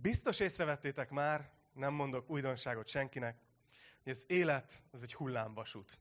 [0.00, 3.38] Biztos észrevettétek már, nem mondok újdonságot senkinek,
[4.02, 6.00] hogy az élet az egy hullámvasút.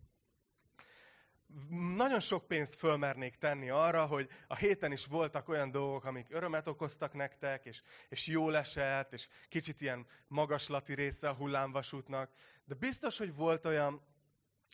[1.96, 6.68] Nagyon sok pénzt fölmernék tenni arra, hogy a héten is voltak olyan dolgok, amik örömet
[6.68, 12.32] okoztak nektek, és, és jól esett, és kicsit ilyen magaslati része a hullámvasútnak,
[12.66, 14.02] de biztos, hogy volt olyan,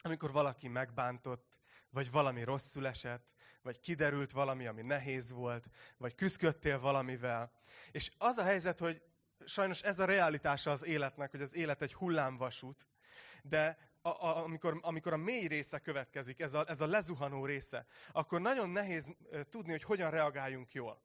[0.02, 1.58] amikor valaki megbántott,
[1.90, 7.52] vagy valami rosszul esett, vagy kiderült valami, ami nehéz volt, vagy küzdködtél valamivel.
[7.92, 9.02] És az a helyzet, hogy
[9.46, 12.88] sajnos ez a realitása az életnek, hogy az élet egy hullámvasút,
[13.44, 17.85] de a, a, amikor, amikor a mély része következik, ez a, ez a lezuhanó része,
[18.12, 19.12] akkor nagyon nehéz
[19.49, 21.02] tudni, hogy hogyan reagáljunk jól.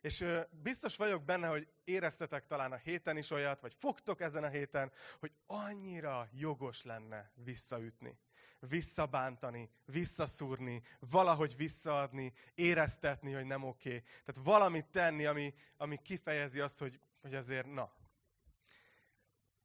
[0.00, 4.48] És biztos vagyok benne, hogy éreztetek talán a héten is olyat, vagy fogtok ezen a
[4.48, 8.18] héten, hogy annyira jogos lenne visszaütni,
[8.60, 13.88] visszabántani, visszaszúrni, valahogy visszaadni, éreztetni, hogy nem oké.
[13.88, 14.02] Okay.
[14.24, 17.92] Tehát valamit tenni, ami, ami kifejezi azt, hogy, hogy azért na.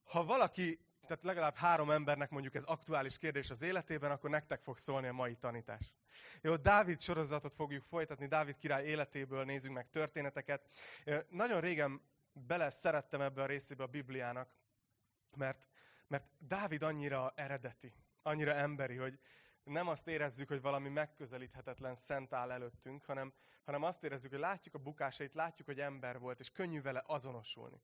[0.04, 4.78] Ha valaki tehát legalább három embernek mondjuk ez aktuális kérdés az életében, akkor nektek fog
[4.78, 5.94] szólni a mai tanítás.
[6.42, 10.68] Jó, Dávid sorozatot fogjuk folytatni, Dávid király életéből nézzünk meg történeteket.
[11.30, 12.02] Nagyon régen
[12.34, 14.50] bele szerettem ebbe a részébe a Bibliának,
[15.36, 15.70] mert,
[16.08, 19.20] mert Dávid annyira eredeti, annyira emberi, hogy
[19.64, 24.76] nem azt érezzük, hogy valami megközelíthetetlen szent áll előttünk, hanem, hanem azt érezzük, hogy látjuk
[24.76, 27.82] a bukásait, látjuk, hogy ember volt, és könnyű vele azonosulni.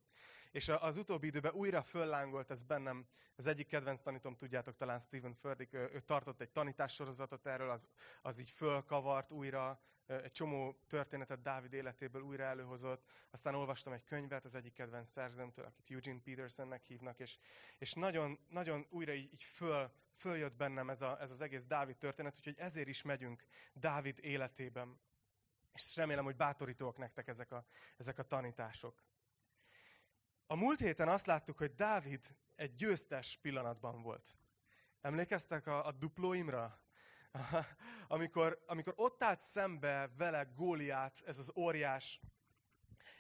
[0.52, 5.34] És az utóbbi időben újra föllángolt ez bennem, az egyik kedvenc tanítom, tudjátok talán Stephen
[5.34, 7.88] Furtick, ő, ő tartott egy tanítássorozatot erről, az,
[8.22, 13.06] az így fölkavart újra, egy csomó történetet Dávid életéből újra előhozott.
[13.30, 17.38] Aztán olvastam egy könyvet az egyik kedvenc szerzőmtől, akit Eugene Petersonnek hívnak, és,
[17.78, 21.98] és nagyon, nagyon újra így, így föl, följött bennem ez, a, ez az egész Dávid
[21.98, 25.00] történet, úgyhogy ezért is megyünk Dávid életében.
[25.74, 27.66] És remélem, hogy bátorítóak nektek ezek a,
[27.98, 29.04] ezek a tanítások.
[30.48, 32.24] A múlt héten azt láttuk, hogy Dávid
[32.56, 34.38] egy győztes pillanatban volt.
[35.02, 36.82] Emlékeztek a, a duplóimra?
[38.08, 42.20] amikor, amikor ott állt szembe vele Góliát, ez az óriás,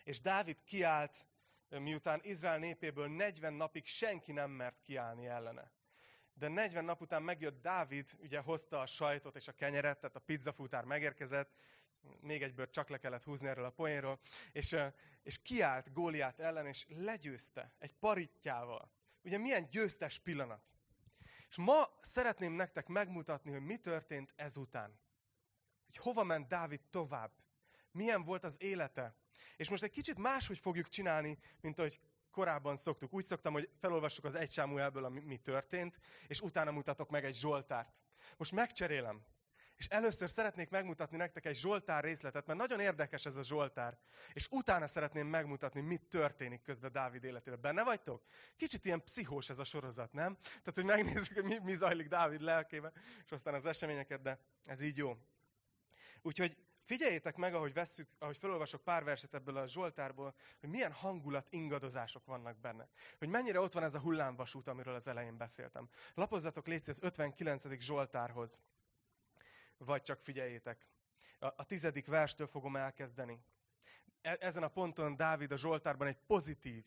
[0.03, 1.27] és Dávid kiállt,
[1.69, 5.71] miután Izrael népéből 40 napig senki nem mert kiállni ellene.
[6.37, 10.19] De 40 nap után megjött Dávid, ugye hozta a sajtot és a kenyeret, tehát a
[10.19, 11.55] pizzafutár megérkezett,
[12.19, 14.19] még egyből csak le kellett húzni erről a poénról,
[14.51, 14.75] és,
[15.23, 18.91] és kiállt Góliát ellen, és legyőzte egy paritjával.
[19.21, 20.75] Ugye milyen győztes pillanat.
[21.49, 24.99] És ma szeretném nektek megmutatni, hogy mi történt ezután.
[25.85, 27.31] Hogy hova ment Dávid tovább.
[27.91, 29.15] Milyen volt az élete.
[29.55, 31.99] És most egy kicsit máshogy fogjuk csinálni, mint ahogy
[32.37, 33.13] korábban szoktuk.
[33.13, 37.35] Úgy szoktam, hogy felolvassuk az egy Sámuelből, ami mi történt, és utána mutatok meg egy
[37.35, 38.01] Zsoltárt.
[38.37, 39.25] Most megcserélem.
[39.75, 43.97] És először szeretnék megmutatni nektek egy Zsoltár részletet, mert nagyon érdekes ez a Zsoltár.
[44.33, 47.61] És utána szeretném megmutatni, mit történik közben Dávid életében.
[47.61, 48.23] Benne vagytok?
[48.55, 50.37] Kicsit ilyen pszichós ez a sorozat, nem?
[50.41, 52.93] Tehát, hogy megnézzük, hogy mi, mi zajlik Dávid lelkében,
[53.25, 55.17] és aztán az eseményeket, de ez így jó.
[56.21, 61.47] Úgyhogy figyeljétek meg, ahogy vesszük, ahogy felolvasok pár verset ebből a Zsoltárból, hogy milyen hangulat
[61.49, 62.89] ingadozások vannak benne.
[63.17, 65.89] Hogy mennyire ott van ez a hullámvasút, amiről az elején beszéltem.
[66.13, 67.79] Lapozzatok légy az 59.
[67.79, 68.59] Zsoltárhoz
[69.77, 70.87] vagy csak figyeljétek.
[71.39, 73.39] A, a tizedik verstől fogom elkezdeni.
[74.21, 76.85] E, ezen a ponton Dávid a Zsoltárban egy pozitív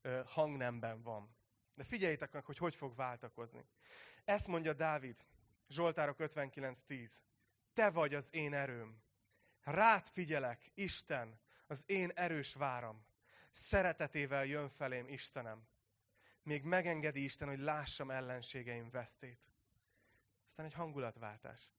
[0.00, 1.36] ö, hangnemben van.
[1.74, 3.64] De figyeljétek meg, hogy hogy fog váltakozni.
[4.24, 5.26] Ezt mondja Dávid,
[5.68, 7.12] Zsoltárok 59.10.
[7.72, 9.02] Te vagy az én erőm.
[9.62, 13.04] Rád figyelek, Isten, az én erős váram.
[13.50, 15.66] Szeretetével jön felém Istenem.
[16.42, 19.52] Még megengedi Isten, hogy lássam ellenségeim vesztét.
[20.46, 21.70] Aztán egy hangulatváltás.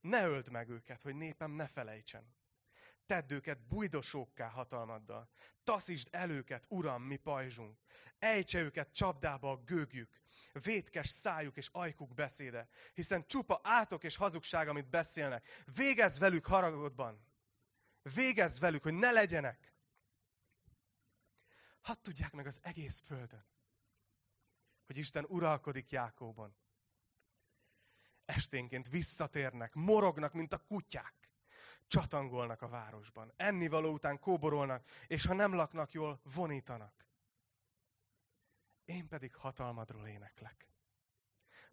[0.00, 2.36] Ne öld meg őket, hogy népem ne felejtsen.
[3.06, 5.28] Tedd őket bujdosókká hatalmaddal.
[5.64, 7.78] Taszítsd el őket, Uram, mi pajzsunk.
[8.18, 10.20] Ejtse őket csapdába a gőgjük.
[10.52, 12.68] Vétkes szájuk és ajkuk beszéde.
[12.94, 15.64] Hiszen csupa átok és hazugság, amit beszélnek.
[15.74, 17.27] Végezz velük haragodban.
[18.02, 19.76] Végezz velük, hogy ne legyenek.
[21.80, 23.46] Hadd tudják meg az egész földön,
[24.86, 26.56] hogy Isten uralkodik Jákóban
[28.28, 31.14] esténként visszatérnek, morognak, mint a kutyák.
[31.86, 33.32] Csatangolnak a városban.
[33.36, 37.06] Ennivaló után kóborolnak, és ha nem laknak jól, vonítanak.
[38.84, 40.68] Én pedig hatalmadról éneklek.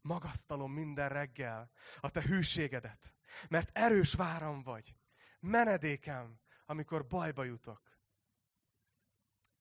[0.01, 3.13] Magasztalom minden reggel a te hűségedet,
[3.49, 4.95] mert erős váram vagy,
[5.45, 7.81] menedékem, amikor bajba jutok.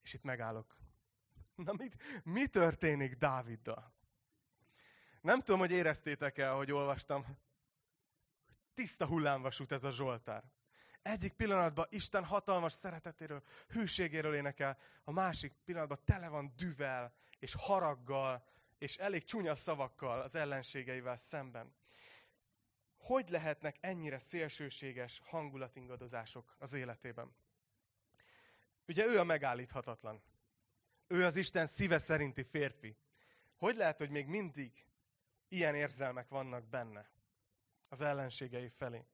[0.01, 0.75] És itt megállok.
[1.55, 3.93] Na mit, mi történik Dáviddal?
[5.21, 7.25] Nem tudom, hogy éreztétek el, hogy olvastam.
[8.73, 10.43] Tiszta hullámvasút ez a Zsoltár.
[11.01, 18.45] Egyik pillanatban Isten hatalmas szeretetéről, hűségéről énekel, a másik pillanatban tele van düvel, és haraggal,
[18.77, 21.73] és elég csúnya szavakkal az ellenségeivel szemben.
[23.05, 27.35] Hogy lehetnek ennyire szélsőséges hangulatingadozások az életében?
[28.87, 30.23] Ugye ő a megállíthatatlan.
[31.07, 32.97] Ő az Isten szíve szerinti férfi.
[33.57, 34.85] Hogy lehet, hogy még mindig
[35.47, 37.11] ilyen érzelmek vannak benne
[37.87, 39.05] az ellenségei felé?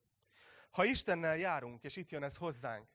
[0.70, 2.90] Ha Istennel járunk, és itt jön ez hozzánk,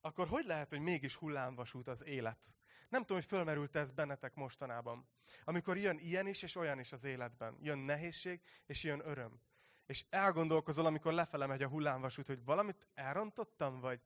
[0.00, 2.56] akkor hogy lehet, hogy mégis hullámvasút az élet?
[2.88, 5.08] Nem tudom, hogy fölmerült ez bennetek mostanában.
[5.44, 7.58] Amikor jön ilyen is, és olyan is az életben.
[7.60, 9.40] Jön nehézség, és jön öröm.
[9.90, 14.00] És elgondolkozol, amikor lefele megy a hullámvasút, hogy valamit elrontottam, vagy,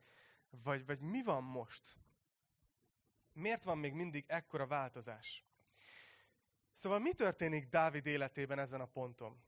[0.51, 1.97] vagy, vagy mi van most?
[3.33, 5.45] Miért van még mindig ekkora változás?
[6.73, 9.43] Szóval mi történik Dávid életében ezen a ponton?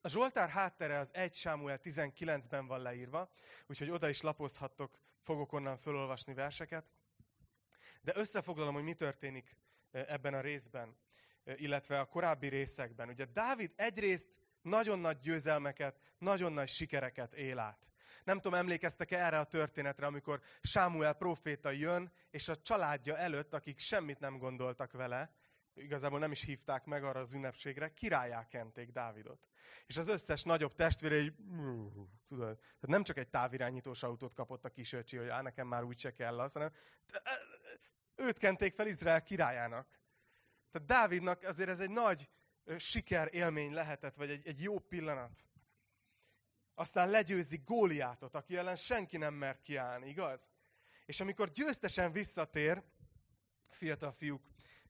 [0.00, 3.30] A Zsoltár háttere az 1 Sámuel 19-ben van leírva,
[3.66, 6.90] úgyhogy oda is lapozhattok, fogok onnan felolvasni verseket.
[8.00, 9.56] De összefoglalom, hogy mi történik
[9.90, 10.96] ebben a részben,
[11.44, 13.08] illetve a korábbi részekben.
[13.08, 17.90] Ugye Dávid egyrészt nagyon nagy győzelmeket, nagyon nagy sikereket él át.
[18.24, 23.78] Nem tudom, emlékeztek-e erre a történetre, amikor Sámuel proféta jön, és a családja előtt, akik
[23.78, 25.34] semmit nem gondoltak vele,
[25.74, 29.48] igazából nem is hívták meg arra az ünnepségre, királyá kenték Dávidot.
[29.86, 31.34] És az összes nagyobb testvére így,
[32.28, 35.98] tudod, tehát nem csak egy távirányítós autót kapott a kisöcsi, hogy á, nekem már úgy
[35.98, 36.72] se kell az, hanem
[38.14, 39.88] őt kenték fel Izrael királyának.
[40.70, 42.28] Tehát Dávidnak azért ez egy nagy
[42.78, 45.48] siker élmény lehetett, vagy egy, egy jó pillanat.
[46.74, 50.50] Aztán legyőzi Góliátot, aki ellen senki nem mert kiállni, igaz?
[51.06, 52.82] És amikor győztesen visszatér,
[53.70, 54.42] fiatal fiúk,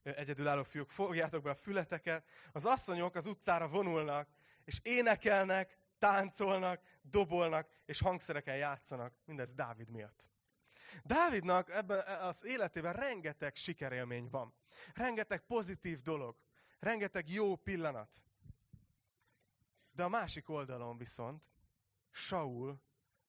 [0.03, 4.29] egyedülálló fiúk, fogjátok be a fületeket, az asszonyok az utcára vonulnak,
[4.63, 9.13] és énekelnek, táncolnak, dobolnak, és hangszereken játszanak.
[9.25, 10.29] Mindez Dávid miatt.
[11.03, 14.53] Dávidnak ebben az életében rengeteg sikerélmény van.
[14.93, 16.35] Rengeteg pozitív dolog.
[16.81, 18.25] Rengeteg jó pillanat.
[19.91, 21.51] De a másik oldalon viszont
[22.11, 22.81] Saul,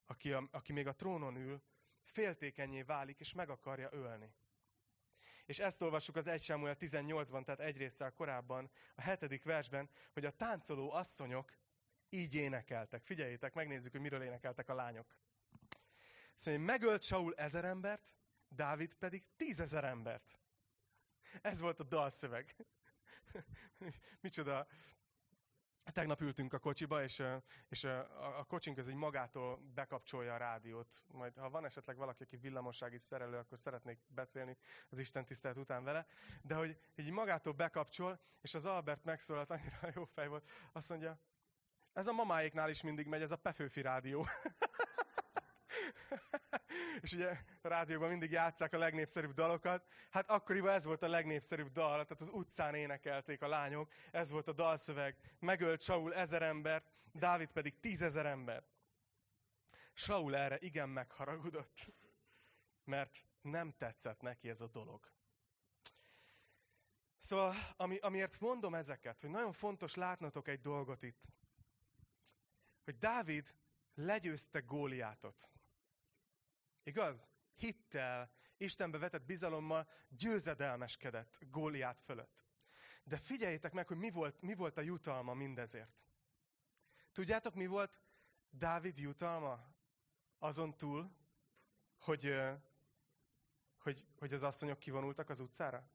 [0.06, 1.62] aki, a, aki még a trónon ül,
[2.02, 4.34] féltékenyé válik, és meg akarja ölni.
[5.44, 10.24] És ezt olvassuk az 1 Sámuel 18-ban, tehát egy résszel korábban, a hetedik versben, hogy
[10.24, 11.56] a táncoló asszonyok
[12.08, 13.04] így énekeltek.
[13.04, 15.16] Figyeljétek, megnézzük, hogy miről énekeltek a lányok.
[16.34, 18.16] Szóval megölt Saul ezer embert,
[18.48, 20.40] Dávid pedig tízezer embert.
[21.42, 22.56] Ez volt a dalszöveg.
[24.20, 24.66] Micsoda.
[25.84, 27.22] Tegnap ültünk a kocsiba, és,
[27.68, 31.04] és a, a kocsink az egy magától bekapcsolja a rádiót.
[31.06, 34.56] Majd, ha van esetleg valaki, aki villamossági szerelő, akkor szeretnék beszélni
[34.88, 36.06] az Isten tisztelet után vele.
[36.42, 41.20] De hogy így magától bekapcsol, és az Albert megszólalt, annyira jó fej volt, azt mondja,
[41.92, 44.26] ez a mamáéknál is mindig megy, ez a Pefőfi rádió.
[47.02, 47.28] és ugye
[47.62, 49.86] a rádióban mindig játszák a legnépszerűbb dalokat.
[50.10, 54.48] Hát akkoriban ez volt a legnépszerűbb dal, tehát az utcán énekelték a lányok, ez volt
[54.48, 55.16] a dalszöveg.
[55.38, 56.82] Megölt Saul ezer ember,
[57.12, 58.64] Dávid pedig tízezer ember.
[59.92, 61.92] Saul erre igen megharagudott,
[62.84, 65.10] mert nem tetszett neki ez a dolog.
[67.18, 71.22] Szóval, ami, amiért mondom ezeket, hogy nagyon fontos látnotok egy dolgot itt,
[72.84, 73.54] hogy Dávid
[73.94, 75.52] legyőzte Góliátot.
[76.82, 77.30] Igaz?
[77.54, 82.44] Hittel, Istenbe vetett bizalommal győzedelmeskedett Góliát fölött.
[83.04, 86.06] De figyeljétek meg, hogy mi volt, mi volt a jutalma mindezért.
[87.12, 88.00] Tudjátok, mi volt
[88.50, 89.74] Dávid jutalma?
[90.38, 91.16] Azon túl,
[91.98, 92.40] hogy,
[93.78, 95.90] hogy, hogy az asszonyok kivonultak az utcára?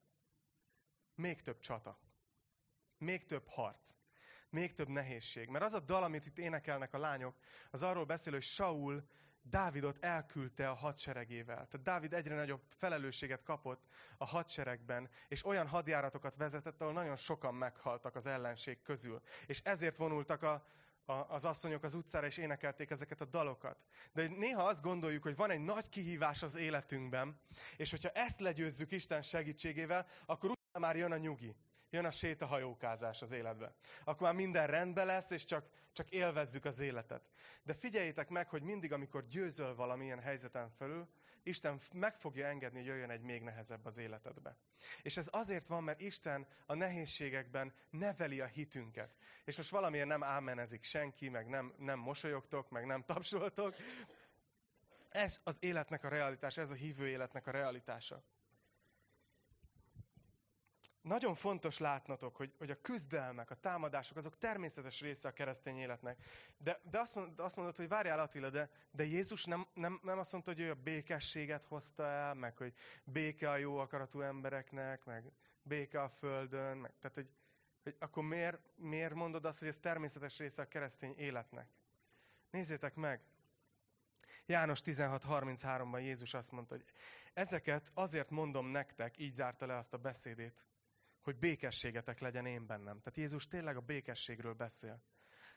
[1.15, 1.99] Még több csata.
[2.97, 3.95] Még több harc.
[4.49, 5.49] Még több nehézség.
[5.49, 7.37] Mert az a dal, amit itt énekelnek a lányok,
[7.69, 9.07] az arról beszél, hogy Saul
[9.49, 11.55] Dávidot elküldte a hadseregével.
[11.55, 13.87] Tehát Dávid egyre nagyobb felelősséget kapott
[14.17, 19.21] a hadseregben, és olyan hadjáratokat vezetett, ahol nagyon sokan meghaltak az ellenség közül.
[19.45, 20.65] És ezért vonultak a,
[21.05, 23.85] a, az asszonyok az utcára, és énekelték ezeket a dalokat.
[24.13, 27.39] De néha azt gondoljuk, hogy van egy nagy kihívás az életünkben,
[27.77, 31.55] és hogyha ezt legyőzzük Isten segítségével, akkor utána már jön a nyugi.
[31.89, 33.73] Jön a sétahajókázás az életbe.
[34.03, 35.65] Akkor már minden rendben lesz, és csak
[35.97, 37.29] csak élvezzük az életet.
[37.63, 41.07] De figyeljétek meg, hogy mindig, amikor győzöl valamilyen helyzeten felül,
[41.43, 44.57] Isten meg fogja engedni, hogy jöjjön egy még nehezebb az életedbe.
[45.01, 49.15] És ez azért van, mert Isten a nehézségekben neveli a hitünket.
[49.45, 53.75] És most valamiért nem ámenezik senki, meg nem, nem mosolyogtok, meg nem tapsoltok.
[55.09, 58.23] Ez az életnek a realitása, ez a hívő életnek a realitása.
[61.07, 66.23] Nagyon fontos látnotok, hogy, hogy a küzdelmek, a támadások, azok természetes része a keresztény életnek.
[66.57, 70.19] De, de azt, mond, azt mondod, hogy várjál Attila, de, de Jézus nem, nem, nem
[70.19, 72.73] azt mondta, hogy ő a békességet hozta el, meg hogy
[73.03, 77.29] béke a jó akaratú embereknek, meg béke a földön, meg, tehát hogy,
[77.83, 81.67] hogy akkor miért, miért mondod azt, hogy ez természetes része a keresztény életnek?
[82.49, 83.21] Nézzétek meg!
[84.45, 86.85] János 16.33-ban Jézus azt mondta, hogy
[87.33, 90.65] ezeket azért mondom nektek, így zárta le azt a beszédét,
[91.27, 92.99] hogy békességetek legyen én bennem.
[92.99, 95.03] Tehát Jézus tényleg a békességről beszél.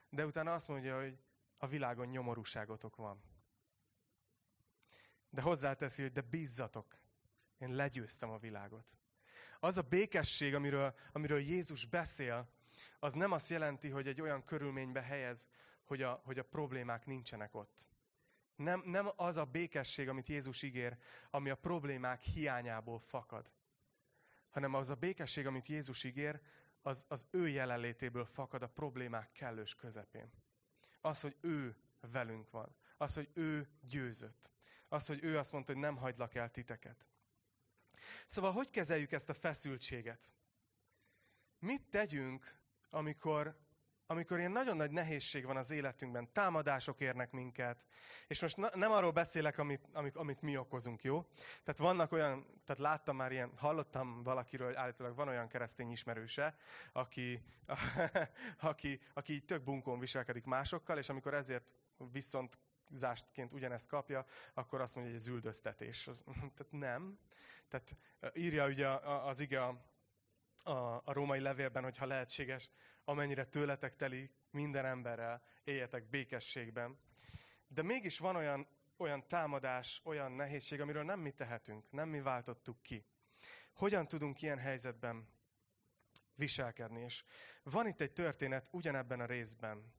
[0.08, 1.18] De utána azt mondja, hogy
[1.56, 3.22] a világon nyomorúságotok van.
[5.28, 6.98] De hozzáteszi, hogy de bízzatok,
[7.58, 8.96] én legyőztem a világot.
[9.60, 12.48] Az a békesség, amiről, amiről Jézus beszél,
[12.98, 15.48] az nem azt jelenti, hogy egy olyan körülménybe helyez,
[15.84, 17.88] hogy a, hogy a problémák nincsenek ott.
[18.56, 20.96] Nem, nem az a békesség, amit Jézus ígér,
[21.30, 23.52] ami a problémák hiányából fakad
[24.50, 26.40] hanem az a békesség, amit Jézus ígér,
[26.82, 30.32] az, az ő jelenlétéből fakad a problémák kellős közepén.
[31.00, 32.76] Az, hogy ő velünk van.
[32.96, 34.50] Az, hogy ő győzött.
[34.88, 37.06] Az, hogy ő azt mondta, hogy nem hagylak el titeket.
[38.26, 40.34] Szóval hogy kezeljük ezt a feszültséget?
[41.58, 43.58] Mit tegyünk, amikor
[44.10, 47.86] amikor ilyen nagyon nagy nehézség van az életünkben, támadások érnek minket,
[48.26, 51.22] és most na, nem arról beszélek, amit, amit, amit mi okozunk, jó?
[51.64, 56.56] Tehát vannak olyan, tehát láttam már ilyen, hallottam valakiről, hogy állítólag van olyan keresztény ismerőse,
[56.92, 57.42] aki,
[58.70, 61.74] aki, aki így tök bunkón viselkedik másokkal, és amikor ezért
[62.12, 62.58] viszont
[62.90, 64.24] zástként ugyanezt kapja,
[64.54, 66.06] akkor azt mondja, hogy ez üldöztetés.
[66.06, 66.22] Az,
[66.56, 67.18] tehát nem.
[67.68, 67.96] Tehát
[68.34, 69.80] írja ugye az ige a,
[70.62, 72.70] a, a római levélben, hogy ha lehetséges,
[73.10, 76.98] amennyire tőletek teli minden emberrel, éljetek békességben.
[77.68, 82.82] De mégis van olyan, olyan támadás, olyan nehézség, amiről nem mi tehetünk, nem mi váltottuk
[82.82, 83.06] ki.
[83.74, 85.28] Hogyan tudunk ilyen helyzetben
[86.34, 87.00] viselkedni?
[87.00, 87.24] És
[87.62, 89.98] van itt egy történet ugyanebben a részben,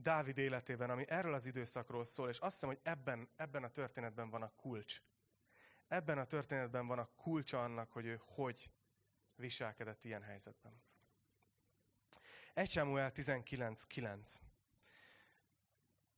[0.00, 4.30] Dávid életében, ami erről az időszakról szól, és azt hiszem, hogy ebben, ebben a történetben
[4.30, 5.02] van a kulcs.
[5.88, 8.70] Ebben a történetben van a kulcsa annak, hogy ő hogy
[9.38, 10.82] viselkedett ilyen helyzetben.
[12.54, 14.36] 1 Samuel 19.9.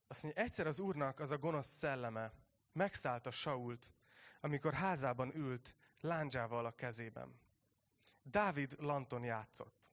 [0.07, 2.33] Azt mondja, egyszer az úrnak az a gonosz szelleme
[2.73, 3.93] megszállta Sault,
[4.41, 7.41] amikor házában ült, lándzsával a kezében.
[8.23, 9.91] Dávid lanton játszott.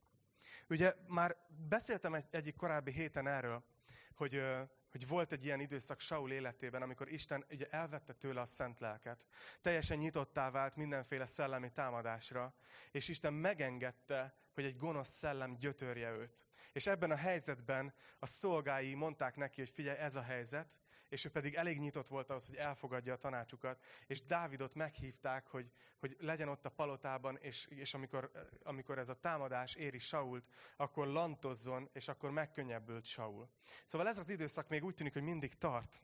[0.69, 3.63] Ugye már beszéltem egy, egyik korábbi héten erről,
[4.15, 4.43] hogy
[4.91, 9.25] hogy volt egy ilyen időszak Saul életében, amikor Isten ugye elvette tőle a szent lelket.
[9.62, 12.53] Teljesen nyitottá vált mindenféle szellemi támadásra,
[12.91, 16.46] és Isten megengedte, hogy egy gonosz szellem gyötörje őt.
[16.72, 21.29] És ebben a helyzetben a szolgái mondták neki, hogy figyelj, ez a helyzet, és ő
[21.29, 26.47] pedig elég nyitott volt ahhoz, hogy elfogadja a tanácsukat, és Dávidot meghívták, hogy, hogy legyen
[26.47, 28.31] ott a palotában, és, és amikor,
[28.63, 33.49] amikor ez a támadás éri Sault, akkor lantozzon, és akkor megkönnyebbült Saul.
[33.85, 36.01] Szóval ez az időszak még úgy tűnik, hogy mindig tart.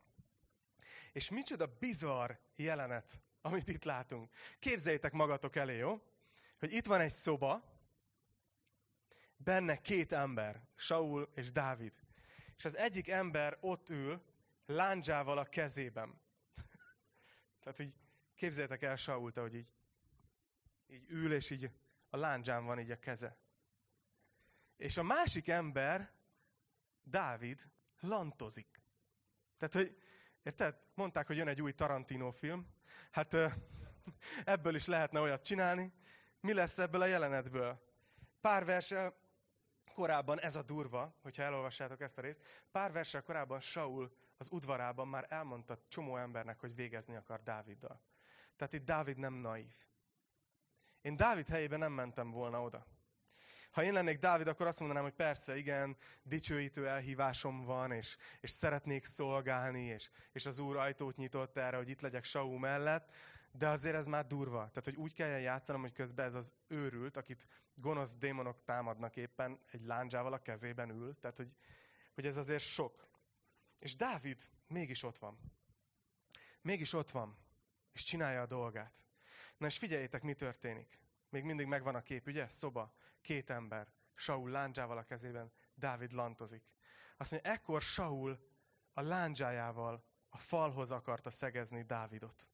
[1.11, 4.29] És micsoda bizarr jelenet, amit itt látunk.
[4.59, 6.01] Képzeljétek magatok elé, jó?
[6.59, 7.71] Hogy itt van egy szoba,
[9.37, 11.93] benne két ember, Saul és Dávid.
[12.57, 14.21] És az egyik ember ott ül,
[14.65, 16.21] lándzsával a kezében.
[17.61, 17.93] Tehát így
[18.35, 19.67] képzeljétek el Sault, hogy így,
[20.87, 21.71] így ül, és így
[22.09, 23.37] a lándzsán van így a keze.
[24.77, 26.11] És a másik ember,
[27.03, 27.61] Dávid,
[27.99, 28.81] lantozik.
[29.57, 30.01] Tehát, hogy
[30.43, 30.75] érted?
[30.93, 32.67] Mondták, hogy jön egy új Tarantino film.
[33.11, 33.33] Hát
[34.43, 35.93] ebből is lehetne olyat csinálni.
[36.39, 37.91] Mi lesz ebből a jelenetből?
[38.41, 39.15] Pár versel
[39.93, 45.07] korábban, ez a durva, hogyha elolvassátok ezt a részt, pár versel korábban Saul az udvarában
[45.07, 48.01] már elmondta csomó embernek, hogy végezni akar Dáviddal.
[48.55, 49.73] Tehát itt Dávid nem naív.
[51.01, 52.85] Én Dávid helyében nem mentem volna oda.
[53.71, 58.49] Ha én lennék Dávid, akkor azt mondanám, hogy persze, igen, dicsőítő elhívásom van, és, és
[58.49, 63.15] szeretnék szolgálni, és, és az Úr ajtót nyitott erre, hogy itt legyek Saul mellett,
[63.51, 64.57] de azért ez már durva.
[64.57, 69.59] Tehát, hogy úgy kelljen játszanom, hogy közben ez az őrült, akit gonosz démonok támadnak éppen,
[69.71, 71.19] egy lándzsával a kezében ül.
[71.19, 71.55] Tehát, hogy,
[72.13, 73.12] hogy ez azért sok.
[73.83, 75.39] És Dávid mégis ott van.
[76.61, 77.37] Mégis ott van,
[77.91, 79.03] és csinálja a dolgát.
[79.57, 80.99] Na és figyeljétek, mi történik.
[81.29, 82.47] Még mindig megvan a kép, ugye?
[82.47, 86.63] Szoba, két ember, Saul lándzsával a kezében, Dávid lantozik.
[87.17, 88.47] Azt mondja, ekkor Saul
[88.93, 92.49] a lándzsájával a falhoz akarta szegezni Dávidot.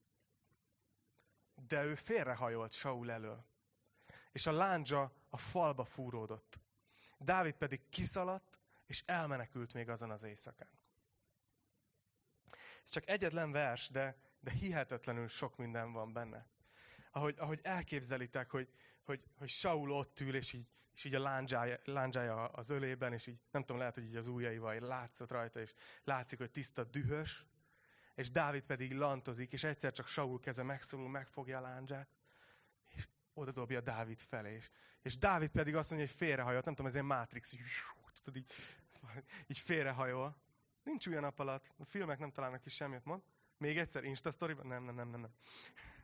[1.55, 3.45] De ő félrehajolt Saul elől.
[4.31, 6.59] És a lándzsa a falba fúródott.
[7.17, 10.79] Dávid pedig kiszaladt, és elmenekült még azon az éjszakán.
[12.89, 16.47] Ez csak egyetlen vers, de, de hihetetlenül sok minden van benne.
[17.11, 18.69] ahogy, ahogy elképzelitek, hogy,
[19.03, 21.19] hogy, hogy Saul ott ül, és így, és így a
[21.83, 25.73] lándzsája, az ölében, és így nem tudom, lehet, hogy így az ujjaival látszott rajta, és
[26.03, 27.45] látszik, hogy tiszta dühös,
[28.15, 32.09] és Dávid pedig lantozik, és egyszer csak Saul keze megszólul, megfogja a lándzsát,
[32.87, 34.53] és oda dobja Dávid felé.
[34.53, 34.69] És,
[35.01, 37.61] és Dávid pedig azt mondja, hogy félrehajolt, nem tudom, ez egy Matrix, így,
[38.23, 38.53] tudod, így,
[39.47, 40.47] így félrehajol.
[40.89, 43.21] Nincs olyan nap alatt, a filmek nem találnak ki semmit, mond.
[43.57, 45.31] Még egyszer, Insta story Nem, nem, nem, nem, nem.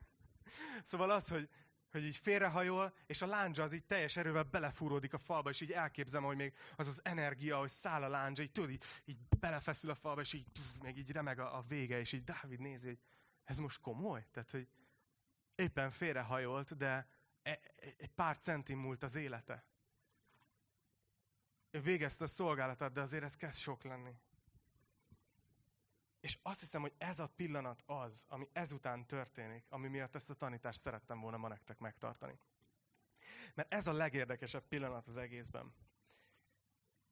[0.83, 1.49] Szóval az, hogy,
[1.91, 5.71] hogy így félrehajol, és a lándzsa az így teljes erővel belefúródik a falba, és így
[5.71, 9.89] elképzelem, hogy még az az energia, hogy száll a lándzsa, így tudod, így, így belefeszül
[9.89, 12.87] a falba, és így, tuff, meg így remeg a, a vége, és így Dávid nézi,
[12.87, 12.99] hogy
[13.43, 14.25] ez most komoly?
[14.31, 14.67] Tehát, hogy
[15.55, 17.07] éppen félrehajolt, de e,
[17.41, 17.59] e,
[17.97, 19.65] egy pár centim múlt az élete.
[21.71, 24.15] Végezte a szolgálatát, de azért ez kezd sok lenni.
[26.25, 30.33] És azt hiszem, hogy ez a pillanat az, ami ezután történik, ami miatt ezt a
[30.33, 32.39] tanítást szerettem volna ma nektek megtartani.
[33.53, 35.73] Mert ez a legérdekesebb pillanat az egészben.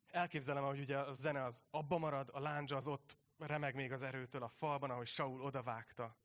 [0.08, 4.02] Elképzelem, hogy ugye a zene az abba marad, a lándzsa az ott remeg még az
[4.02, 6.18] erőtől a falban, ahogy Saul odavágta.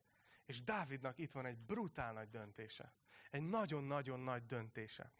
[0.45, 2.93] És Dávidnak itt van egy brutál nagy döntése.
[3.29, 5.13] Egy nagyon-nagyon nagy döntése.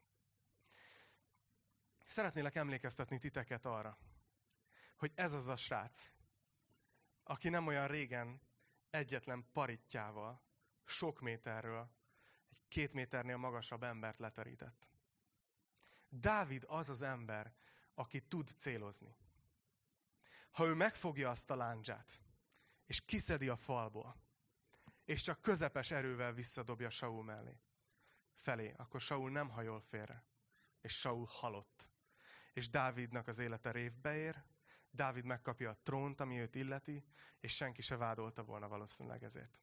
[2.04, 3.98] Szeretnélek emlékeztetni titeket arra,
[4.98, 6.12] hogy ez az a srác,
[7.30, 8.42] aki nem olyan régen
[8.90, 10.42] egyetlen paritjával,
[10.84, 11.92] sok méterről,
[12.50, 14.90] egy két méternél magasabb embert leterített.
[16.10, 17.54] Dávid az az ember,
[17.94, 19.16] aki tud célozni.
[20.52, 22.22] Ha ő megfogja azt a láncsát,
[22.86, 24.22] és kiszedi a falból,
[25.06, 27.62] és csak közepes erővel visszadobja Saul mellé,
[28.34, 30.26] felé, akkor Saul nem hajol félre,
[30.82, 31.92] és Saul halott.
[32.54, 34.44] És Dávidnak az élete révbe ér,
[34.92, 37.06] Dávid megkapja a trónt, ami őt illeti,
[37.40, 39.60] és senki se vádolta volna valószínűleg ezért.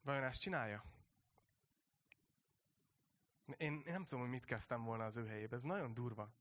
[0.00, 0.84] Vajon ezt csinálja?
[3.56, 5.56] Én, nem tudom, hogy mit kezdtem volna az ő helyébe.
[5.56, 6.34] Ez nagyon durva.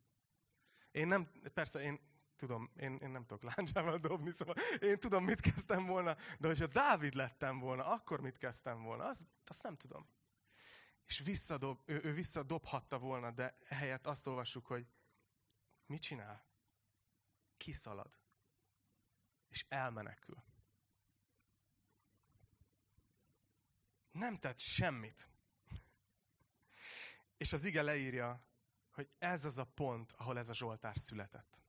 [0.92, 2.00] Én nem, persze én
[2.36, 6.68] tudom, én, én nem tudok láncsával dobni, szóval én tudom, mit kezdtem volna, de hogyha
[6.68, 10.10] Dávid lettem volna, akkor mit kezdtem volna, azt, azt nem tudom.
[11.06, 14.88] És visszadob, ő, ő visszadobhatta volna, de ehelyett azt olvassuk, hogy
[15.86, 16.46] mit csinál?
[17.58, 18.20] Kiszalad,
[19.48, 20.44] és elmenekül.
[24.12, 25.30] Nem tett semmit.
[27.38, 28.46] És az ige leírja,
[28.92, 31.64] hogy ez az a pont, ahol ez a Zsoltár született.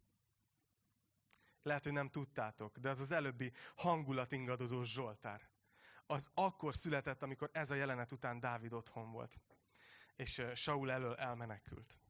[1.63, 5.49] Lehet, hogy nem tudtátok, de az az előbbi hangulatingadozó Zsoltár.
[6.07, 9.41] Az akkor született, amikor ez a jelenet után Dávid otthon volt.
[10.17, 12.01] És Saul elől elmenekült.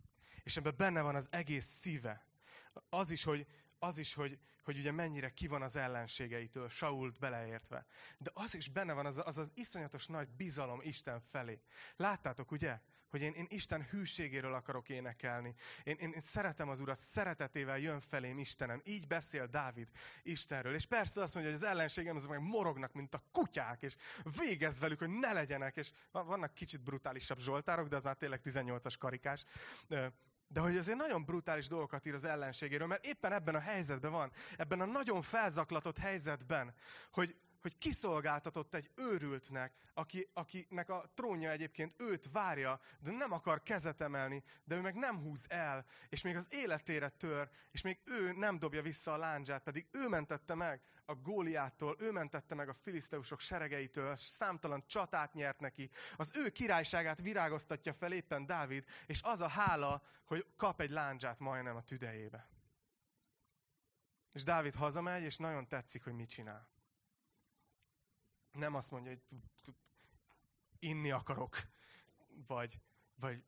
[0.42, 2.26] És ebben benne van az egész szíve.
[2.88, 3.46] Az is, hogy
[3.78, 7.86] az is, hogy, hogy ugye mennyire ki van az ellenségeitől, Sault beleértve.
[8.18, 11.60] De az is benne van, az az, az iszonyatos nagy bizalom Isten felé.
[11.96, 12.80] Láttátok, ugye?
[13.10, 15.54] Hogy én, én Isten hűségéről akarok énekelni.
[15.84, 18.80] Én, én, én szeretem az Urat, szeretetével jön felém Istenem.
[18.84, 19.88] Így beszél Dávid
[20.22, 20.74] Istenről.
[20.74, 23.96] És persze azt mondja, hogy az ellenségem azok meg morognak, mint a kutyák, és
[24.38, 25.76] végez velük, hogy ne legyenek.
[25.76, 29.44] És vannak kicsit brutálisabb zsoltárok, de az már tényleg 18-as karikás.
[30.48, 34.32] De hogy azért nagyon brutális dolgokat ír az ellenségéről, mert éppen ebben a helyzetben van,
[34.56, 36.74] ebben a nagyon felzaklatott helyzetben,
[37.12, 43.62] hogy, hogy kiszolgáltatott egy őrültnek, aki, akinek a trónja egyébként őt várja, de nem akar
[43.62, 47.98] kezet emelni, de ő meg nem húz el, és még az életére tör, és még
[48.04, 52.68] ő nem dobja vissza a láncsát, pedig ő mentette meg a Góliától, ő mentette meg
[52.68, 59.22] a filiszteusok seregeitől, számtalan csatát nyert neki, az ő királyságát virágoztatja fel éppen Dávid, és
[59.22, 62.48] az a hála, hogy kap egy láncsát majdnem a tüdejébe.
[64.32, 66.68] És Dávid hazamegy, és nagyon tetszik, hogy mit csinál.
[68.52, 69.74] Nem azt mondja, hogy
[70.78, 71.56] inni akarok,
[72.46, 72.80] vagy,
[73.14, 73.44] vagy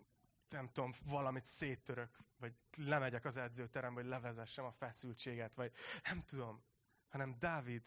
[0.48, 6.62] nem tudom, valamit széttörök, vagy lemegyek az edzőterembe, hogy levezessem a feszültséget, vagy nem tudom
[7.08, 7.82] hanem Dávid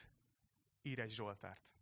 [0.82, 1.76] ír egy Zsoltárt.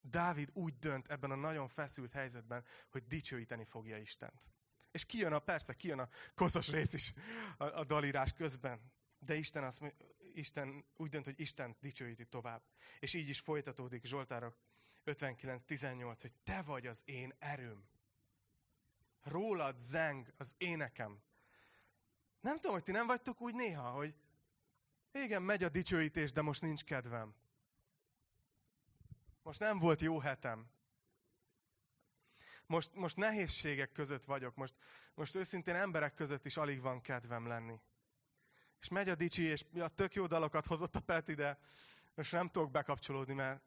[0.00, 4.50] Dávid úgy dönt ebben a nagyon feszült helyzetben, hogy dicsőíteni fogja Istent.
[4.90, 7.12] És kijön a, persze, kijön a koszos rész is
[7.56, 8.92] a, a dalírás közben.
[9.18, 9.94] De Isten, azt,
[10.34, 12.62] Isten úgy dönt, hogy Isten dicsőíti tovább.
[12.98, 14.56] És így is folytatódik Zsoltárok
[15.04, 17.88] 59-18, hogy te vagy az én erőm.
[19.22, 21.22] Rólad zeng az énekem.
[22.40, 24.14] Nem tudom, hogy ti nem vagytok úgy néha, hogy
[25.22, 27.34] igen, megy a dicsőítés, de most nincs kedvem.
[29.42, 30.70] Most nem volt jó hetem.
[32.66, 34.54] Most, most nehézségek között vagyok.
[34.54, 34.74] Most,
[35.14, 37.80] most őszintén emberek között is alig van kedvem lenni.
[38.80, 41.58] És megy a dicsi, és ja, tök jó dalokat hozott a Peti, de
[42.14, 43.62] most nem tudok bekapcsolódni, mert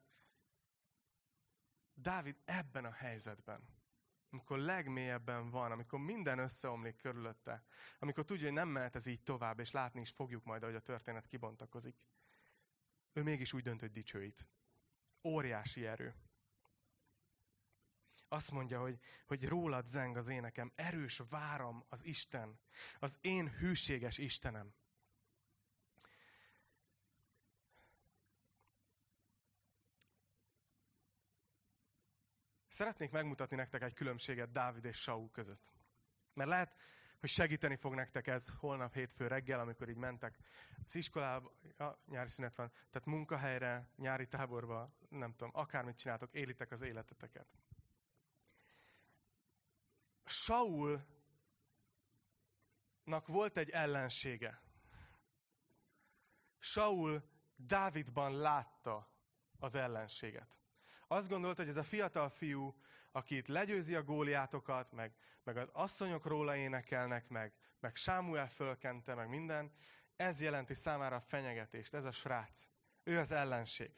[1.94, 3.77] Dávid ebben a helyzetben,
[4.30, 7.64] amikor legmélyebben van, amikor minden összeomlik körülötte,
[7.98, 10.80] amikor tudja, hogy nem mehet ez így tovább, és látni is fogjuk majd, ahogy a
[10.80, 11.96] történet kibontakozik,
[13.12, 14.48] ő mégis úgy dönt, hogy dicsőít.
[15.22, 16.14] Óriási erő.
[18.28, 22.60] Azt mondja, hogy, hogy rólad zeng az énekem, erős váram az Isten,
[22.98, 24.74] az én hűséges Istenem.
[32.78, 35.72] Szeretnék megmutatni nektek egy különbséget Dávid és Saul között.
[36.34, 36.76] Mert lehet,
[37.20, 40.38] hogy segíteni fog nektek ez holnap hétfő reggel, amikor így mentek
[40.86, 46.70] az iskolába, a nyári szünet van, tehát munkahelyre, nyári táborba, nem tudom, akármit csináltok, élitek
[46.70, 47.46] az életeteket.
[50.24, 51.06] Saulnak
[53.26, 54.62] volt egy ellensége.
[56.58, 57.22] Saul
[57.56, 59.10] Dávidban látta
[59.58, 60.60] az ellenséget.
[61.08, 62.74] Azt gondolta, hogy ez a fiatal fiú,
[63.12, 69.14] aki itt legyőzi a góliátokat, meg, meg az asszonyok róla énekelnek, meg, meg Sámuel fölkente,
[69.14, 69.72] meg minden,
[70.16, 72.68] ez jelenti számára a fenyegetést, ez a srác.
[73.02, 73.92] Ő az ellenség.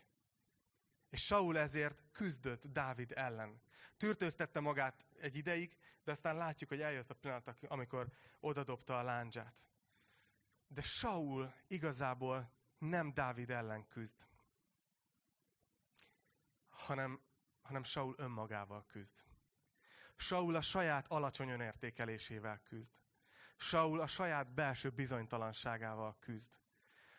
[1.08, 3.62] És Saul ezért küzdött Dávid ellen.
[3.96, 9.68] Tűrtőztette magát egy ideig, de aztán látjuk, hogy eljött a pillanat, amikor odadobta a láncsát.
[10.66, 14.29] De Saul igazából nem Dávid ellen küzd
[16.86, 17.20] hanem,
[17.62, 19.16] hanem Saul önmagával küzd.
[20.16, 22.94] Saul a saját alacsony önértékelésével küzd.
[23.56, 26.58] Saul a saját belső bizonytalanságával küzd.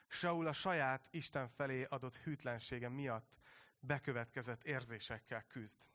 [0.07, 3.37] Saul a saját Isten felé adott hűtlensége miatt
[3.79, 5.89] bekövetkezett érzésekkel küzd.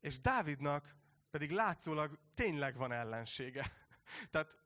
[0.00, 0.94] És Dávidnak
[1.30, 3.72] pedig látszólag tényleg van ellensége.
[4.30, 4.58] Tehát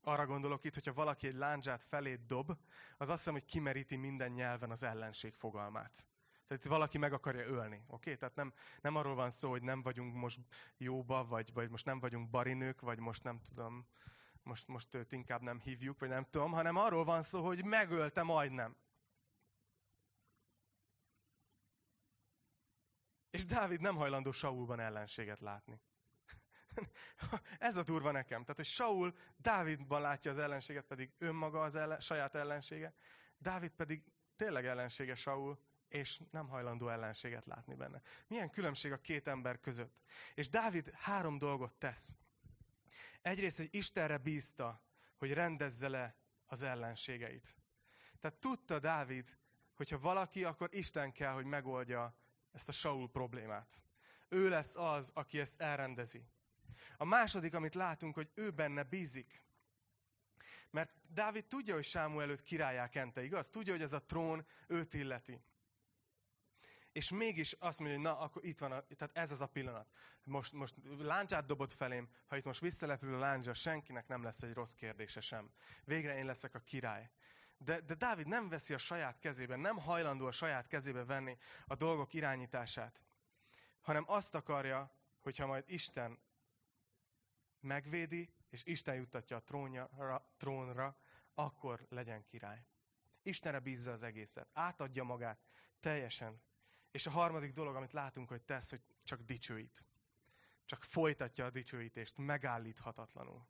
[0.00, 2.50] arra gondolok itt, hogyha valaki egy láncsát felé dob,
[2.96, 6.06] az azt hiszem, hogy kimeríti minden nyelven az ellenség fogalmát.
[6.46, 7.86] Tehát valaki meg akarja ölni, oké?
[7.88, 8.16] Okay?
[8.16, 10.40] Tehát nem, nem arról van szó, hogy nem vagyunk most
[10.76, 13.86] jóba, vagy, vagy most nem vagyunk barinők, vagy most nem tudom,
[14.42, 18.22] most, most őt inkább nem hívjuk, vagy nem tudom, hanem arról van szó, hogy megölte
[18.22, 18.76] majdnem.
[23.30, 25.80] És Dávid nem hajlandó Saulban ellenséget látni.
[27.58, 28.40] Ez a durva nekem.
[28.40, 32.94] Tehát, hogy Saul Dávidban látja az ellenséget, pedig önmaga az ellen, saját ellensége.
[33.38, 34.02] Dávid pedig
[34.36, 35.58] tényleg ellensége Saul,
[35.94, 38.02] és nem hajlandó ellenséget látni benne.
[38.26, 40.02] Milyen különbség a két ember között.
[40.34, 42.14] És Dávid három dolgot tesz.
[43.22, 44.82] Egyrészt, hogy Istenre bízta,
[45.16, 47.56] hogy rendezze le az ellenségeit.
[48.20, 49.38] Tehát tudta Dávid,
[49.74, 52.16] hogyha valaki, akkor Isten kell, hogy megoldja
[52.52, 53.84] ezt a Saul problémát.
[54.28, 56.26] Ő lesz az, aki ezt elrendezi.
[56.96, 59.42] A második, amit látunk, hogy ő benne bízik.
[60.70, 63.48] Mert Dávid tudja, hogy Sámu előtt királyá kente, igaz?
[63.48, 65.44] Tudja, hogy ez a trón őt illeti
[66.94, 69.88] és mégis azt mondja, hogy na, akkor itt van, a, tehát ez az a pillanat.
[70.24, 74.52] Most, most láncsát dobott felém, ha itt most visszalepül a láncsa, senkinek nem lesz egy
[74.52, 75.50] rossz kérdése sem.
[75.84, 77.10] Végre én leszek a király.
[77.58, 81.74] De, de Dávid nem veszi a saját kezébe, nem hajlandó a saját kezébe venni a
[81.74, 83.04] dolgok irányítását,
[83.80, 86.18] hanem azt akarja, hogyha majd Isten
[87.60, 90.96] megvédi, és Isten juttatja a trónra, trónra,
[91.34, 92.66] akkor legyen király.
[93.22, 94.48] Istenre bízza az egészet.
[94.52, 95.38] Átadja magát
[95.80, 96.42] teljesen
[96.94, 99.86] és a harmadik dolog, amit látunk, hogy tesz, hogy csak dicsőít.
[100.64, 103.46] Csak folytatja a dicsőítést, megállíthatatlanul.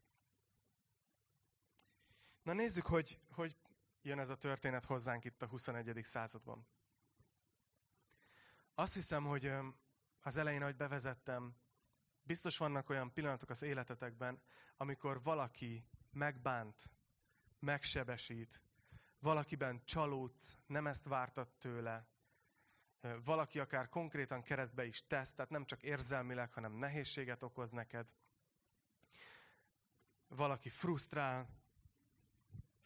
[2.42, 3.56] Na nézzük, hogy, hogy
[4.02, 6.04] jön ez a történet hozzánk itt a 21.
[6.04, 6.66] században.
[8.74, 9.52] Azt hiszem, hogy
[10.20, 11.56] az elején, ahogy bevezettem,
[12.22, 14.42] biztos vannak olyan pillanatok az életetekben,
[14.76, 16.90] amikor valaki megbánt,
[17.58, 18.62] megsebesít,
[19.18, 22.12] valakiben csalódsz, nem ezt vártad tőle,
[23.24, 28.14] valaki akár konkrétan keresztbe is tesz, tehát nem csak érzelmileg, hanem nehézséget okoz neked.
[30.28, 31.48] Valaki frusztrál,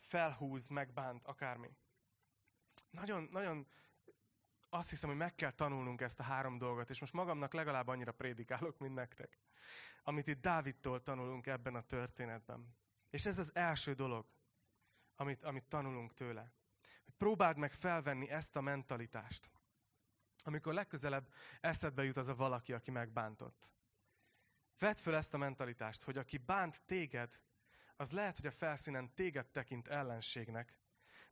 [0.01, 1.77] felhúz, megbánt, akármi.
[2.91, 3.67] Nagyon, nagyon
[4.69, 8.13] azt hiszem, hogy meg kell tanulnunk ezt a három dolgot, és most magamnak legalább annyira
[8.13, 9.39] prédikálok, mint nektek.
[10.03, 12.77] Amit itt Dávidtól tanulunk ebben a történetben.
[13.11, 14.27] És ez az első dolog,
[15.17, 16.53] amit, amit tanulunk tőle.
[17.17, 19.51] Próbáld meg felvenni ezt a mentalitást
[20.49, 21.29] amikor legközelebb
[21.61, 23.73] eszedbe jut az a valaki, aki megbántott.
[24.79, 27.43] Vedd föl ezt a mentalitást, hogy aki bánt téged,
[27.97, 30.79] az lehet, hogy a felszínen téged tekint ellenségnek,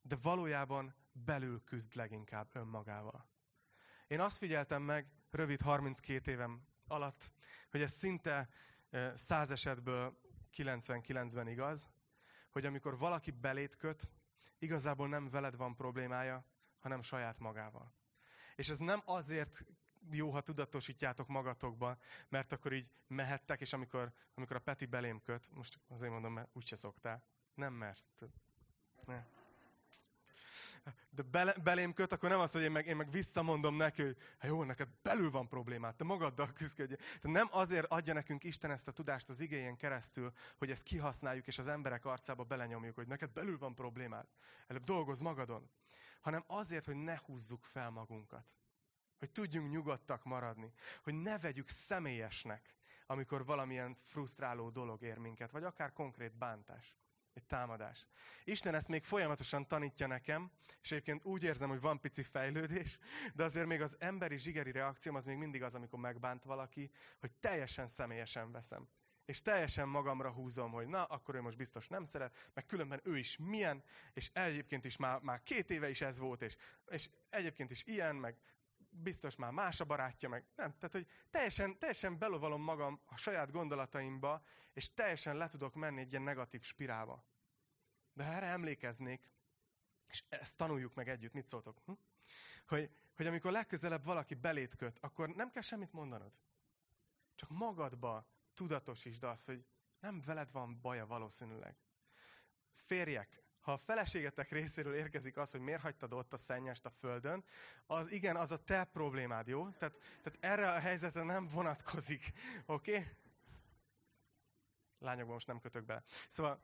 [0.03, 3.29] de valójában belül küzd leginkább önmagával.
[4.07, 7.33] Én azt figyeltem meg rövid 32 évem alatt,
[7.71, 8.49] hogy ez szinte
[9.15, 10.21] száz esetből
[10.57, 11.91] 99-ben igaz,
[12.51, 14.11] hogy amikor valaki belét köt,
[14.59, 16.45] igazából nem veled van problémája,
[16.79, 17.95] hanem saját magával.
[18.57, 19.65] És ez nem azért
[20.11, 21.97] jó, ha tudatosítjátok magatokba,
[22.29, 26.49] mert akkor így mehettek, és amikor, amikor a Peti belém köt, most azért mondom, mert
[26.53, 27.23] úgyse szoktál,
[27.55, 28.13] nem mersz.
[29.05, 29.25] Ne.
[31.11, 34.17] De bele, belém köt, akkor nem az, hogy én meg, én meg visszamondom neki, hogy
[34.39, 36.95] hát jó, neked belül van problémát, te magaddal küzdködj.
[37.21, 41.47] De nem azért adja nekünk Isten ezt a tudást az igényen keresztül, hogy ezt kihasználjuk,
[41.47, 44.27] és az emberek arcába belenyomjuk, hogy neked belül van problémád.
[44.67, 45.71] Előbb dolgoz magadon.
[46.27, 48.57] Hanem azért, hogy ne húzzuk fel magunkat.
[49.19, 50.73] Hogy tudjunk nyugodtak maradni.
[51.03, 52.75] Hogy ne vegyük személyesnek,
[53.07, 56.95] amikor valamilyen frusztráló dolog ér minket, vagy akár konkrét bántás,
[57.33, 58.07] egy támadás.
[58.45, 60.51] Isten ezt még folyamatosan tanítja nekem,
[60.83, 62.99] és egyébként úgy érzem, hogy van pici fejlődés,
[63.35, 67.33] de azért még az emberi zsigeri reakcióm az még mindig az, amikor megbánt valaki, hogy
[67.33, 68.89] teljesen személyesen veszem.
[69.27, 73.19] És teljesen magamra húzom, hogy na, akkor ő most biztos nem szeret, meg különben ő
[73.19, 77.71] is milyen, és egyébként is már, már két éve is ez volt, és, és egyébként
[77.71, 78.37] is ilyen, meg
[78.91, 80.75] biztos már más a barátja, meg nem.
[80.79, 86.11] Tehát, hogy teljesen, teljesen belovalom magam a saját gondolataimba, és teljesen le tudok menni egy
[86.11, 87.25] ilyen negatív spirálba.
[88.13, 89.31] De ha erre emlékeznék,
[90.07, 91.83] és ezt tanuljuk meg együtt, mit szóltok?
[91.85, 91.93] Hm?
[92.67, 96.33] Hogy, hogy amikor legközelebb valaki belét köt, akkor nem kell semmit mondanod.
[97.35, 99.65] Csak magadba tudatosítsd azt, hogy
[100.01, 101.77] nem veled van baja valószínűleg.
[102.75, 107.45] Férjek, ha a feleségetek részéről érkezik az, hogy miért hagytad ott a szennyest a földön,
[107.87, 109.69] az igen, az a te problémád, jó?
[109.71, 112.33] Tehát, tehát erre a helyzetre nem vonatkozik,
[112.67, 112.91] oké?
[112.91, 113.07] Okay?
[114.99, 116.05] Lányokban most nem kötök be.
[116.29, 116.61] Szóval,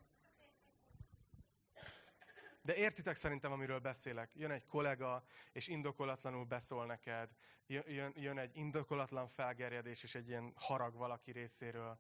[2.63, 4.31] de értitek szerintem, amiről beszélek.
[4.35, 7.31] Jön egy kollega, és indokolatlanul beszól neked.
[7.67, 11.99] Jön, jön egy indokolatlan felgerjedés, és egy ilyen harag valaki részéről.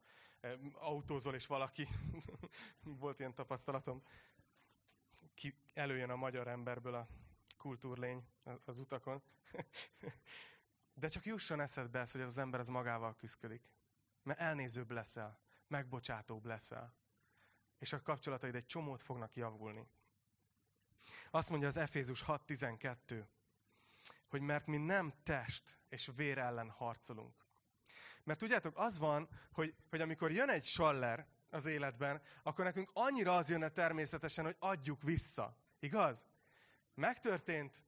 [0.72, 1.88] Autózol, és valaki,
[3.02, 4.02] volt ilyen tapasztalatom,
[5.34, 7.08] ki előjön a magyar emberből a
[7.56, 8.26] kultúrlény
[8.64, 9.22] az utakon.
[10.94, 13.70] De csak jusson eszedbe ez, hogy az ember az magával küzdik.
[14.22, 16.94] Mert elnézőbb leszel, megbocsátóbb leszel.
[17.78, 19.88] És a kapcsolataid egy csomót fognak javulni.
[21.30, 23.24] Azt mondja az Efézus 6.12,
[24.28, 27.34] hogy mert mi nem test és vér ellen harcolunk.
[28.24, 33.36] Mert tudjátok, az van, hogy, hogy amikor jön egy saller, az életben, akkor nekünk annyira
[33.36, 35.56] az jönne természetesen, hogy adjuk vissza.
[35.78, 36.26] Igaz?
[36.94, 37.84] Megtörtént,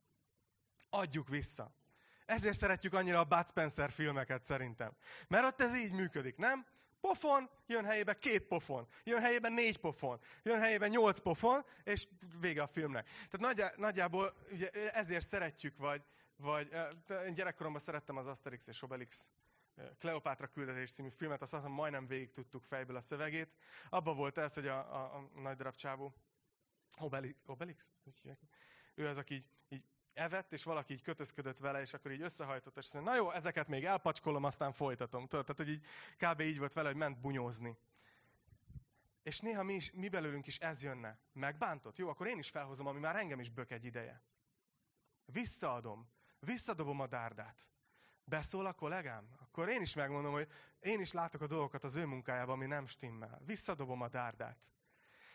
[0.91, 1.75] adjuk vissza.
[2.27, 4.97] Ezért szeretjük annyira a Bud Spencer filmeket szerintem.
[5.29, 6.67] Mert ott ez így működik, nem?
[7.05, 12.09] Pofon, jön helyébe két pofon, jön helyébe négy pofon, jön helyébe nyolc pofon, és
[12.41, 13.07] vége a filmnek.
[13.07, 16.03] Tehát nagyjá, nagyjából ugye ezért szeretjük, vagy,
[16.37, 16.77] vagy
[17.35, 19.31] gyerekkoromban szerettem az Asterix és Obelix
[19.99, 23.57] Kleopátra küldetés című filmet, azt hiszem majdnem végig tudtuk fejből a szövegét.
[23.89, 26.15] Abba volt ez, hogy a, a, a nagy darab csávó,
[26.99, 27.93] Obelix, Obelix?
[28.95, 29.47] Ő az, aki így
[30.15, 33.31] evett, és valaki így kötözködött vele, és akkor így összehajtott, és azt mondja, na jó,
[33.31, 35.27] ezeket még elpacskolom, aztán folytatom.
[35.27, 35.85] Tudod, tehát, hogy így
[36.17, 36.41] kb.
[36.41, 37.79] így volt vele, hogy ment bunyózni.
[39.23, 41.19] És néha mi, is, mi belőlünk is ez jönne.
[41.33, 41.97] Megbántott?
[41.97, 44.23] Jó, akkor én is felhozom, ami már engem is bök egy ideje.
[45.25, 46.09] Visszaadom.
[46.39, 47.69] Visszadobom a dárdát.
[48.25, 49.29] Beszól a kollégám?
[49.41, 50.49] Akkor én is megmondom, hogy
[50.81, 53.41] én is látok a dolgokat az ő munkájában, ami nem stimmel.
[53.45, 54.73] Visszadobom a dárdát.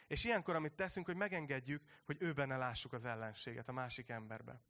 [0.10, 4.62] És ilyenkor, amit teszünk, hogy megengedjük, hogy ő lássuk az ellenséget a másik emberbe.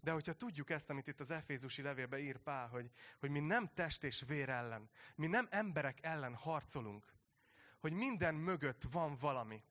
[0.00, 3.70] De hogyha tudjuk ezt, amit itt az Efézusi levélbe ír Pál, hogy, hogy mi nem
[3.74, 7.14] test és vér ellen, mi nem emberek ellen harcolunk,
[7.80, 9.64] hogy minden mögött van valami.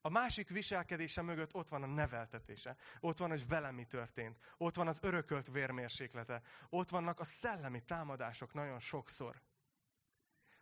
[0.00, 2.76] A másik viselkedése mögött ott van a neveltetése.
[3.00, 4.38] Ott van, hogy velem mi történt.
[4.56, 6.42] Ott van az örökölt vérmérséklete.
[6.68, 9.42] Ott vannak a szellemi támadások nagyon sokszor.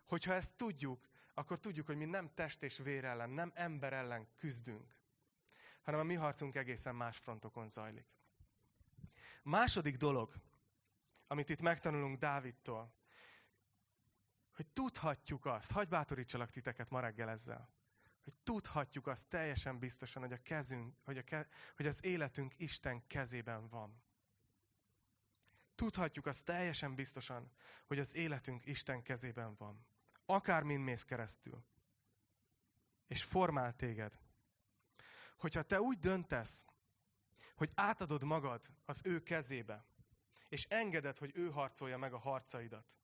[0.05, 4.27] Hogyha ezt tudjuk, akkor tudjuk, hogy mi nem test és vér ellen, nem ember ellen
[4.37, 4.95] küzdünk,
[5.81, 8.07] hanem a mi harcunk egészen más frontokon zajlik.
[9.43, 10.33] Második dolog,
[11.27, 12.93] amit itt megtanulunk Dávidtól,
[14.51, 17.69] hogy tudhatjuk azt, hagyj bátorítsalak titeket ma reggel ezzel,
[18.23, 23.07] hogy tudhatjuk azt teljesen biztosan, hogy a kezünk, hogy, a ke, hogy az életünk Isten
[23.07, 24.03] kezében van.
[25.75, 27.51] Tudhatjuk azt teljesen biztosan,
[27.85, 29.85] hogy az életünk Isten kezében van.
[30.33, 31.63] Akármin mész keresztül.
[33.07, 34.19] És formál téged.
[35.37, 36.65] Hogyha te úgy döntesz,
[37.55, 39.85] hogy átadod magad az ő kezébe,
[40.49, 42.99] és engeded, hogy ő harcolja meg a harcaidat,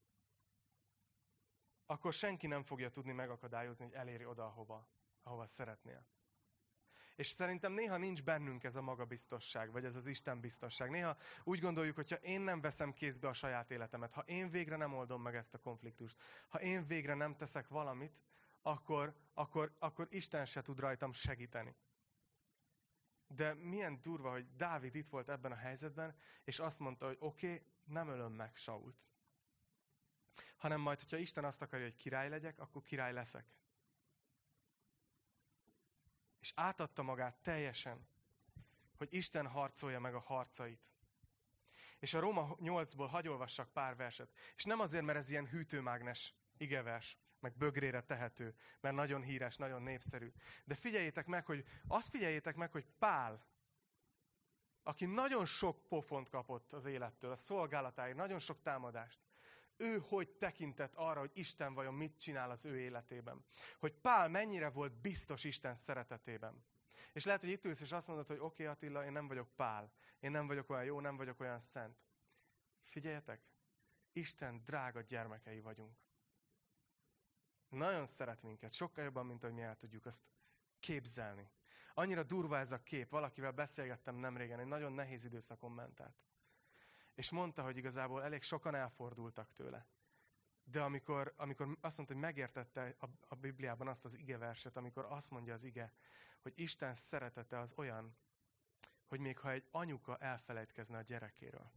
[1.85, 4.87] akkor senki nem fogja tudni megakadályozni, hogy eléri oda, ahova
[5.27, 6.05] ahova szeretnél.
[7.17, 10.89] És szerintem néha nincs bennünk ez a magabiztosság, vagy ez az Isten biztosság.
[10.89, 14.75] Néha úgy gondoljuk, hogy ha én nem veszem kézbe a saját életemet, ha én végre
[14.75, 18.23] nem oldom meg ezt a konfliktust, ha én végre nem teszek valamit,
[18.61, 21.75] akkor, akkor, akkor Isten se tud rajtam segíteni.
[23.27, 27.53] De milyen durva, hogy Dávid itt volt ebben a helyzetben, és azt mondta, hogy oké,
[27.53, 29.01] okay, nem ölöm meg Sault.
[30.57, 33.45] Hanem majd, hogyha Isten azt akarja, hogy király legyek, akkor király leszek.
[36.59, 38.07] Átadta magát teljesen,
[38.97, 40.95] hogy Isten harcolja meg a harcait.
[41.99, 44.31] És a Róma 8-ból hagy olvassak pár verset.
[44.55, 49.81] És nem azért, mert ez ilyen hűtőmágnes igevers, meg bögrére tehető, mert nagyon híres, nagyon
[49.81, 50.31] népszerű.
[50.63, 53.45] De figyeljétek meg, hogy azt figyeljétek meg, hogy Pál,
[54.83, 59.19] aki nagyon sok pofont kapott az élettől, a szolgálatáért, nagyon sok támadást,
[59.77, 63.45] ő hogy tekintett arra, hogy Isten vajon mit csinál az ő életében.
[63.79, 66.65] Hogy Pál mennyire volt biztos Isten szeretetében.
[67.13, 69.55] És lehet, hogy itt ülsz, és azt mondod, hogy oké okay, Attila, én nem vagyok
[69.55, 69.91] Pál.
[70.19, 71.97] Én nem vagyok olyan jó, nem vagyok olyan szent.
[72.83, 73.41] Figyeljetek,
[74.11, 75.97] Isten drága gyermekei vagyunk.
[77.69, 80.31] Nagyon szeret minket, sokkal jobban, mint hogy mi el tudjuk azt
[80.79, 81.49] képzelni.
[81.93, 83.09] Annyira durva ez a kép.
[83.09, 86.15] Valakivel beszélgettem nem régen, egy nagyon nehéz időszakon ment át.
[87.17, 89.87] És mondta, hogy igazából elég sokan elfordultak tőle.
[90.63, 95.29] De amikor, amikor azt mondta, hogy megértette a, a Bibliában azt az igeverset, amikor azt
[95.29, 95.93] mondja az ige,
[96.41, 98.17] hogy Isten szeretete az olyan,
[99.05, 101.71] hogy még ha egy anyuka elfelejtkezne a gyerekéről,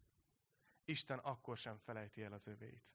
[0.84, 2.94] Isten akkor sem felejti el az övéit.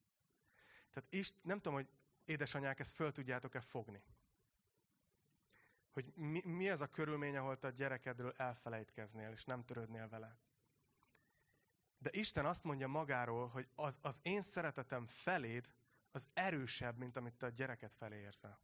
[0.91, 1.89] Tehát Ist, nem tudom, hogy
[2.25, 4.03] édesanyák, ezt föl tudjátok-e fogni.
[5.91, 10.37] Hogy mi, mi az a körülmény, ahol te a gyerekedről elfelejtkeznél, és nem törődnél vele.
[12.05, 15.69] De Isten azt mondja magáról, hogy az, az én szeretetem feléd
[16.11, 18.59] az erősebb, mint amit te a gyereket felé érzel.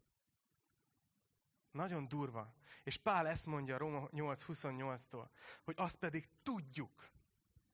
[1.71, 2.53] Nagyon durva.
[2.83, 5.29] És Pál ezt mondja Róma 8.28-tól,
[5.63, 7.09] hogy azt pedig tudjuk.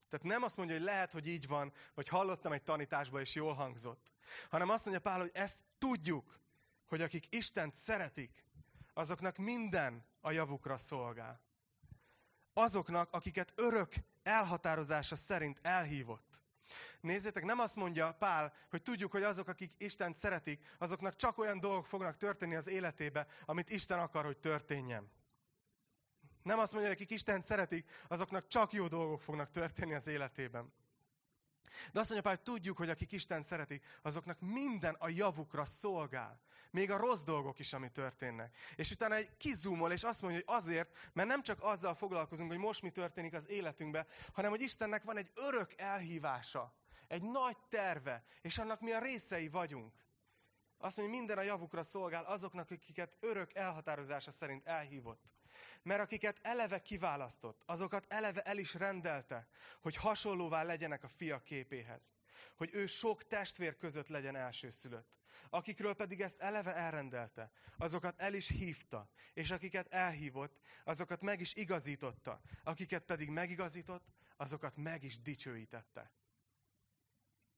[0.09, 3.53] Tehát nem azt mondja, hogy lehet, hogy így van, vagy hallottam egy tanításba, és jól
[3.53, 4.13] hangzott.
[4.49, 6.39] Hanem azt mondja Pál, hogy ezt tudjuk,
[6.85, 8.45] hogy akik Istent szeretik,
[8.93, 11.41] azoknak minden a javukra szolgál.
[12.53, 13.93] Azoknak, akiket örök
[14.27, 16.41] elhatározása szerint elhívott.
[17.01, 21.59] Nézzétek, nem azt mondja Pál, hogy tudjuk, hogy azok, akik Istent szeretik, azoknak csak olyan
[21.59, 25.11] dolgok fognak történni az életébe, amit Isten akar, hogy történjen.
[26.43, 30.73] Nem azt mondja, hogy akik Istent szeretik, azoknak csak jó dolgok fognak történni az életében.
[31.91, 36.39] De azt mondja Pál, tudjuk, hogy akik Isten szeretik, azoknak minden a javukra szolgál.
[36.71, 38.57] Még a rossz dolgok is, ami történnek.
[38.75, 42.59] És utána egy kizúmol, és azt mondja, hogy azért, mert nem csak azzal foglalkozunk, hogy
[42.59, 46.73] most mi történik az életünkben, hanem hogy Istennek van egy örök elhívása,
[47.07, 49.93] egy nagy terve, és annak mi a részei vagyunk.
[50.77, 55.36] Azt mondja, hogy minden a javukra szolgál azoknak, akiket örök elhatározása szerint elhívott.
[55.81, 59.47] Mert akiket eleve kiválasztott, azokat eleve el is rendelte,
[59.81, 62.13] hogy hasonlóvá legyenek a fia képéhez.
[62.55, 65.19] Hogy ő sok testvér között legyen elsőszülött.
[65.49, 69.09] Akikről pedig ezt eleve elrendelte, azokat el is hívta.
[69.33, 72.41] És akiket elhívott, azokat meg is igazította.
[72.63, 76.11] Akiket pedig megigazított, azokat meg is dicsőítette.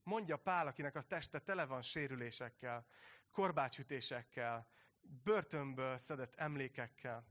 [0.02, 2.86] Mondja Pál, akinek a teste tele van sérülésekkel,
[3.30, 4.68] korbácsütésekkel,
[5.00, 7.26] börtönből szedett emlékekkel.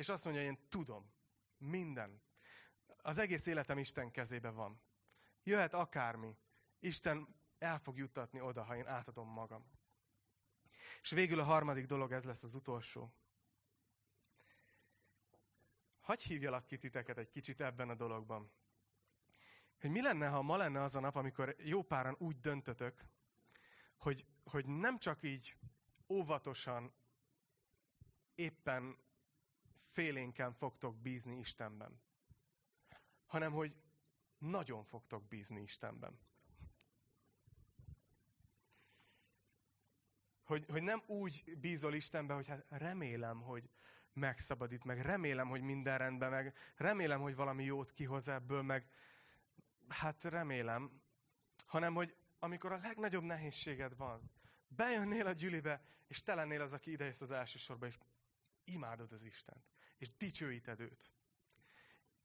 [0.00, 1.12] És azt mondja, én tudom,
[1.58, 2.22] minden.
[3.02, 4.80] Az egész életem Isten kezébe van.
[5.42, 6.36] Jöhet akármi.
[6.78, 9.70] Isten el fog juttatni oda, ha én átadom magam.
[11.02, 13.12] És végül a harmadik dolog, ez lesz az utolsó.
[16.00, 18.50] Hagy hívjalak ki titeket egy kicsit ebben a dologban.
[19.80, 23.04] Hogy mi lenne, ha ma lenne az a nap, amikor jó páran úgy döntötök,
[23.96, 25.56] hogy, hogy nem csak így
[26.08, 26.92] óvatosan,
[28.34, 29.08] éppen
[29.90, 32.00] félénken fogtok bízni Istenben,
[33.26, 33.74] hanem hogy
[34.38, 36.18] nagyon fogtok bízni Istenben.
[40.42, 43.70] Hogy, hogy nem úgy bízol Istenben, hogy hát remélem, hogy
[44.12, 48.88] megszabadít, meg remélem, hogy minden rendben, meg remélem, hogy valami jót kihoz ebből, meg
[49.88, 51.02] hát remélem,
[51.66, 54.30] hanem hogy amikor a legnagyobb nehézséged van,
[54.68, 57.98] bejönnél a gyülibe, és te lennél az, aki idejössz az első sorba, és
[58.64, 59.64] imádod az Istent,
[60.00, 61.12] és dicsőíted őt.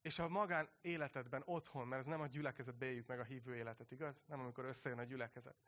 [0.01, 3.91] És a magán életedben otthon, mert ez nem a gyülekezetbe éljük meg a hívő életet,
[3.91, 4.23] igaz?
[4.27, 5.63] Nem amikor összejön a gyülekezet.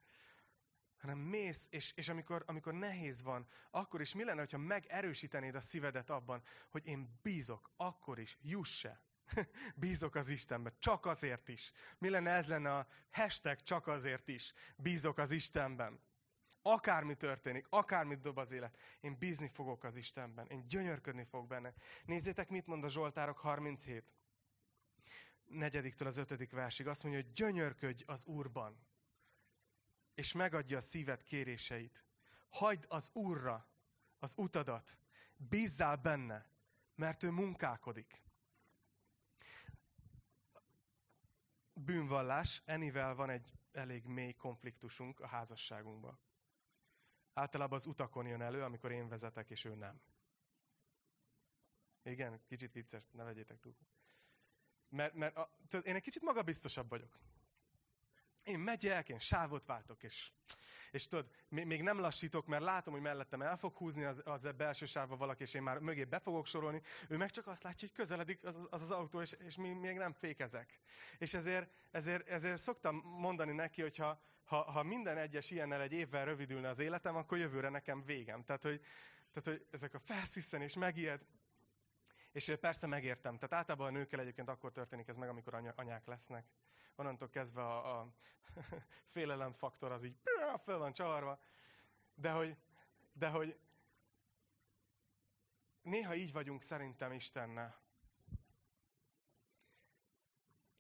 [0.98, 5.62] Hanem mész, és, és amikor, amikor nehéz van, akkor is mi lenne, ha megerősítenéd a
[5.62, 9.02] szívedet abban, hogy én bízok, akkor is, juss se.
[9.76, 11.72] Bízok az Istenbe, csak azért is.
[11.98, 14.54] Mi lenne ez lenne a hashtag csak azért is.
[14.76, 16.00] Bízok az Istenben.
[16.72, 20.48] Akármi történik, akármit dob az élet, én bízni fogok az Istenben.
[20.48, 21.74] Én gyönyörködni fogok benne.
[22.06, 24.16] Nézzétek, mit mond a Zsoltárok 37.
[25.46, 26.88] Negyediktől az ötödik versig.
[26.88, 28.88] Azt mondja, hogy gyönyörködj az Úrban,
[30.16, 32.06] és megadja a szíved kéréseit.
[32.50, 33.68] Hagyd az Úrra
[34.20, 34.98] az utadat,
[35.36, 36.50] bízzál benne,
[36.96, 38.26] mert ő munkálkodik.
[41.74, 46.20] bűnvallás, Enivel van egy elég mély konfliktusunk a házasságunkban.
[47.38, 50.02] Általában az utakon jön elő, amikor én vezetek, és ő nem.
[52.04, 53.76] Igen, kicsit vicces, ne vegyétek túl.
[54.90, 57.20] Mert, mert a, tudod, én egy kicsit magabiztosabb vagyok.
[58.44, 60.32] Én megyek, én sávot váltok, és,
[60.92, 64.52] és tudod, még, nem lassítok, mert látom, hogy mellettem el fog húzni az, az a
[64.52, 66.82] belső sávba valaki, és én már mögé be fogok sorolni.
[67.10, 69.98] Ő meg csak azt látja, hogy közeledik az az, az autó, és, és mi még
[69.98, 70.80] nem fékezek.
[71.18, 73.98] És ezért, ezért, ezért szoktam mondani neki, hogy
[74.48, 78.44] ha, ha, minden egyes ilyennel egy évvel rövidülne az életem, akkor jövőre nekem végem.
[78.44, 78.82] Tehát, hogy,
[79.32, 81.26] tehát, hogy ezek a felsziszen és megijed,
[82.32, 83.38] és persze megértem.
[83.38, 86.46] Tehát általában a nőkkel egyébként akkor történik ez meg, amikor anyák lesznek.
[86.96, 88.14] Onnantól kezdve a, a
[89.14, 90.18] félelemfaktor az így
[90.66, 91.40] föl van csavarva.
[92.14, 92.58] De hogy,
[93.14, 93.60] de hogy
[95.82, 97.80] néha így vagyunk szerintem Istennel.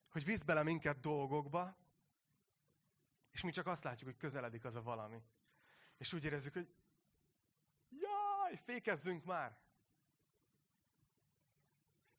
[0.10, 1.76] Hogy visz bele minket dolgokba,
[3.38, 5.22] és mi csak azt látjuk, hogy közeledik az a valami.
[5.98, 6.74] És úgy érezzük, hogy
[7.90, 9.58] jaj, fékezzünk már!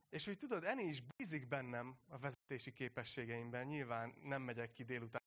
[0.08, 3.66] És hogy tudod, Eni is bízik bennem a vezetési képességeimben.
[3.66, 5.22] Nyilván nem megyek ki délután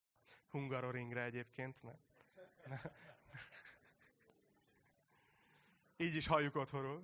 [0.49, 1.99] Hungaroringre egyébként, mert...
[6.05, 7.03] Így is halljuk otthonról.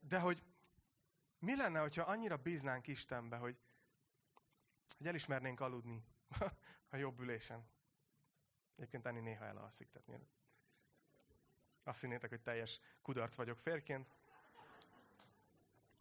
[0.00, 0.42] De hogy
[1.44, 3.56] mi lenne, hogyha annyira bíznánk Istenbe, hogy,
[4.96, 6.04] hogy elismernénk aludni
[6.90, 7.68] a jobb ülésen.
[8.76, 10.20] Egyébként Eni néha elalszik, tehát
[11.84, 14.08] azt hinnétek, hogy teljes kudarc vagyok férként.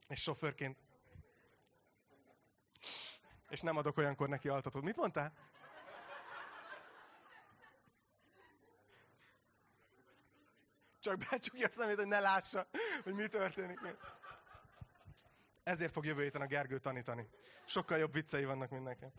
[0.07, 0.77] És sofőrként.
[3.49, 4.83] És nem adok olyankor neki altatót.
[4.83, 5.33] Mit mondtál?
[10.99, 12.67] Csak becsukja a szemét, hogy ne lássa,
[13.03, 13.79] hogy mi történik.
[15.63, 17.29] Ezért fog jövő héten a Gergő tanítani.
[17.65, 19.11] Sokkal jobb viccei vannak, nekem.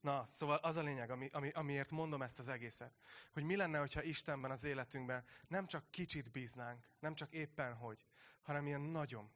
[0.00, 2.94] Na, szóval az a lényeg, ami, ami, amiért mondom ezt az egészet,
[3.32, 8.06] hogy mi lenne, hogyha Istenben az életünkben nem csak kicsit bíznánk, nem csak éppen hogy,
[8.42, 9.30] hanem ilyen nagyon.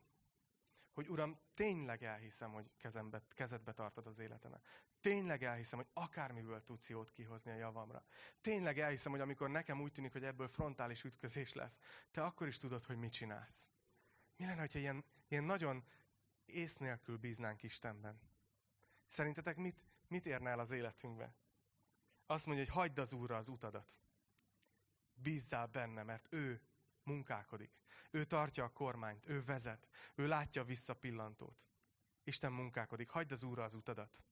[0.93, 4.65] Hogy Uram, tényleg elhiszem, hogy kezembe, kezedbe tartod az életemet.
[5.01, 8.05] Tényleg elhiszem, hogy akármiből tudsz jót kihozni a javamra.
[8.41, 11.81] Tényleg elhiszem, hogy amikor nekem úgy tűnik, hogy ebből frontális ütközés lesz,
[12.11, 13.69] te akkor is tudod, hogy mit csinálsz.
[14.37, 15.85] Mi lenne, hogyha ilyen, ilyen nagyon
[16.45, 18.21] ész nélkül bíznánk Istenben?
[19.07, 21.35] Szerintetek mit, mit érne el az életünkbe?
[22.27, 24.01] Azt mondja, hogy hagyd az Úrra az utadat.
[25.15, 26.63] Bízzál benne, mert ő
[27.03, 27.73] munkálkodik.
[28.11, 31.69] Ő tartja a kormányt, ő vezet, ő látja a visszapillantót.
[32.25, 34.23] Isten munkálkodik, hagyd az Úrra az utadat.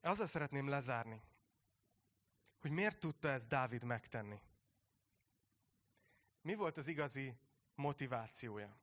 [0.00, 1.22] Azzal szeretném lezárni,
[2.60, 4.40] hogy miért tudta ezt Dávid megtenni.
[6.40, 7.38] Mi volt az igazi
[7.74, 8.81] motivációja?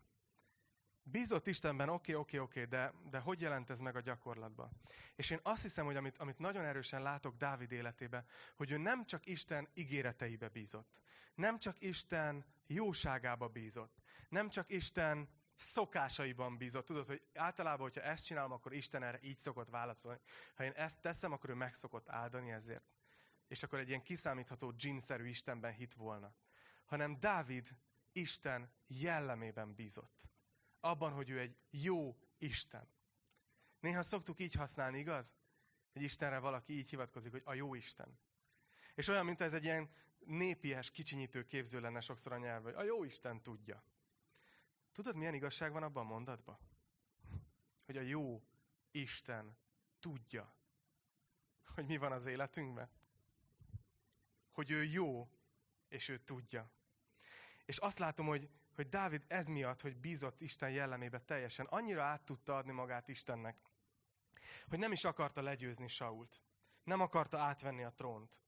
[1.11, 4.71] Bízott Istenben, oké, oké, oké, de, de hogy jelent ez meg a gyakorlatban?
[5.15, 9.05] És én azt hiszem, hogy amit, amit nagyon erősen látok Dávid életében, hogy ő nem
[9.05, 11.01] csak Isten ígéreteibe bízott,
[11.35, 16.85] nem csak Isten jóságába bízott, nem csak Isten szokásaiban bízott.
[16.85, 20.19] Tudod, hogy általában, hogyha ezt csinálom, akkor Isten erre így szokott válaszolni.
[20.55, 22.83] Ha én ezt teszem, akkor ő meg szokott áldani ezért.
[23.47, 26.33] És akkor egy ilyen kiszámítható dzsinszerű Istenben hit volna.
[26.85, 27.67] Hanem Dávid
[28.11, 30.29] Isten jellemében bízott
[30.79, 32.89] abban, hogy ő egy jó Isten.
[33.79, 35.35] Néha szoktuk így használni, igaz?
[35.91, 38.19] Hogy Istenre valaki így hivatkozik, hogy a jó Isten.
[38.95, 42.83] És olyan, mint ez egy ilyen népies, kicsinyítő képző lenne sokszor a nyelv, hogy a
[42.83, 43.83] jó Isten tudja.
[44.91, 46.59] Tudod, milyen igazság van abban a mondatban?
[47.85, 48.43] Hogy a jó
[48.91, 49.57] Isten
[49.99, 50.55] tudja,
[51.65, 52.89] hogy mi van az életünkben.
[54.51, 55.31] Hogy ő jó,
[55.87, 56.71] és ő tudja.
[57.65, 58.49] És azt látom, hogy
[58.79, 63.57] hogy Dávid ez miatt, hogy bízott Isten jellemébe teljesen, annyira át tudta adni magát Istennek,
[64.67, 66.41] hogy nem is akarta legyőzni Sault.
[66.83, 68.39] Nem akarta átvenni a trónt,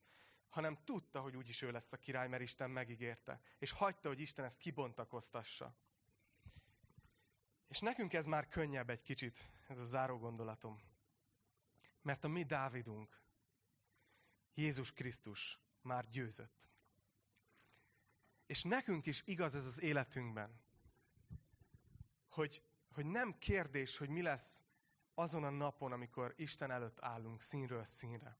[0.49, 3.41] hanem tudta, hogy úgyis ő lesz a király, mert Isten megígérte.
[3.59, 5.75] És hagyta, hogy Isten ezt kibontakoztassa.
[7.67, 10.82] És nekünk ez már könnyebb egy kicsit, ez a záró gondolatom.
[12.01, 13.21] Mert a mi Dávidunk,
[14.53, 16.70] Jézus Krisztus már győzött.
[18.52, 20.62] És nekünk is igaz ez az életünkben,
[22.30, 24.64] hogy, hogy nem kérdés, hogy mi lesz
[25.14, 28.38] azon a napon, amikor Isten előtt állunk színről színre.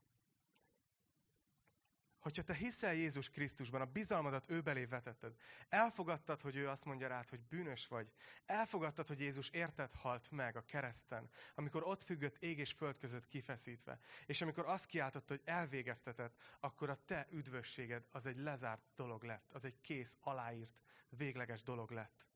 [2.22, 5.36] Hogyha te hiszel Jézus Krisztusban, a bizalmadat ő belé vetetted,
[5.69, 8.11] elfogadtad, hogy ő azt mondja rád, hogy bűnös vagy,
[8.45, 13.28] elfogadtad, hogy Jézus érted halt meg a kereszten, amikor ott függött ég és föld között
[13.28, 19.24] kifeszítve, és amikor azt kiáltott, hogy elvégeztetett, akkor a te üdvösséged az egy lezárt dolog
[19.24, 22.28] lett, az egy kész, aláírt, végleges dolog lett.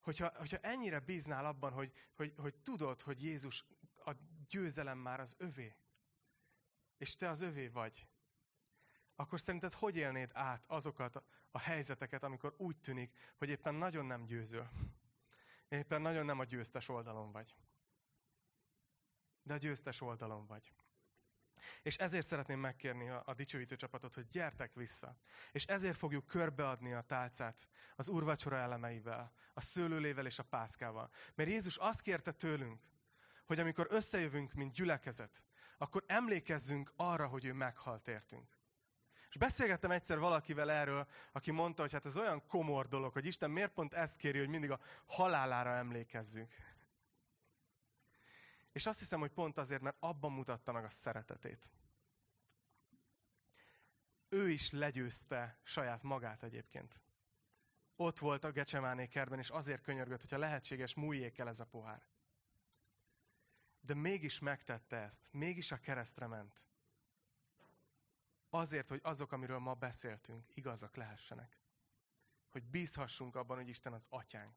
[0.00, 3.64] Hogyha, hogyha ennyire bíznál abban, hogy, hogy, hogy tudod, hogy Jézus
[4.04, 4.12] a
[4.48, 5.76] győzelem már az övé,
[6.96, 8.08] és te az övé vagy,
[9.20, 14.24] akkor szerinted hogy élnéd át azokat a, helyzeteket, amikor úgy tűnik, hogy éppen nagyon nem
[14.24, 14.70] győzöl?
[15.68, 17.56] Éppen nagyon nem a győztes oldalon vagy.
[19.42, 20.72] De a győztes oldalon vagy.
[21.82, 25.16] És ezért szeretném megkérni a, a dicsőítő csapatot, hogy gyertek vissza.
[25.52, 31.10] És ezért fogjuk körbeadni a tálcát az úrvacsora elemeivel, a szőlőlével és a pászkával.
[31.34, 32.80] Mert Jézus azt kérte tőlünk,
[33.46, 35.44] hogy amikor összejövünk, mint gyülekezet,
[35.78, 38.57] akkor emlékezzünk arra, hogy ő meghalt értünk.
[39.28, 43.50] És beszélgettem egyszer valakivel erről, aki mondta, hogy hát ez olyan komor dolog, hogy Isten
[43.50, 46.54] miért pont ezt kéri, hogy mindig a halálára emlékezzünk.
[48.72, 51.70] És azt hiszem, hogy pont azért, mert abban mutatta meg a szeretetét.
[54.28, 57.00] Ő is legyőzte saját magát egyébként.
[57.96, 62.02] Ott volt a Gecsemáné kertben, és azért könyörgött, hogyha lehetséges, múljék el ez a pohár.
[63.80, 66.66] De mégis megtette ezt, mégis a keresztre ment.
[68.50, 71.58] Azért, hogy azok, amiről ma beszéltünk, igazak lehessenek.
[72.48, 74.56] Hogy bízhassunk abban, hogy Isten az atyánk.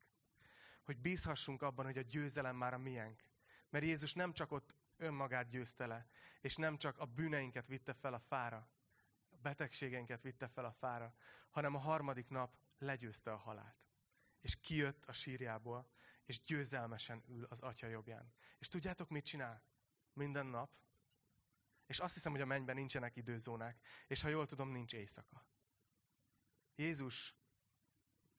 [0.84, 3.24] Hogy bízhassunk abban, hogy a győzelem már a miénk.
[3.70, 6.08] Mert Jézus nem csak ott önmagát győzte le,
[6.42, 8.70] és nem csak a bűneinket vitte fel a fára,
[9.30, 11.14] a betegségeinket vitte fel a fára,
[11.50, 13.86] hanem a harmadik nap legyőzte a halált.
[14.42, 15.89] És kijött a sírjából,
[16.26, 18.34] és győzelmesen ül az atya jobbján.
[18.60, 19.64] És tudjátok, mit csinál?
[20.14, 20.72] Minden nap.
[21.92, 25.46] És azt hiszem, hogy a mennyben nincsenek időzónák, és ha jól tudom, nincs éjszaka.
[26.76, 27.36] Jézus,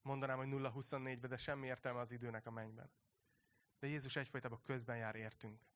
[0.03, 2.91] mondanám, hogy 0-24-ben, de semmi értelme az időnek a mennyben.
[3.79, 5.67] De Jézus egyfajtában közben jár értünk.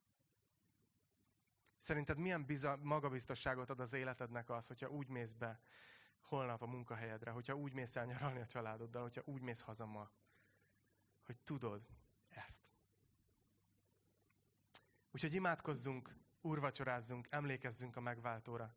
[1.77, 5.61] Szerinted milyen biza, magabiztosságot ad az életednek az, hogyha úgy mész be
[6.21, 10.11] holnap a munkahelyedre, hogyha úgy mész el nyaralni a családoddal, hogyha úgy mész haza ma,
[11.23, 11.87] hogy tudod
[12.29, 12.71] ezt.
[15.11, 18.75] Úgyhogy imádkozzunk, úrvacsorázzunk, emlékezzünk a megváltóra,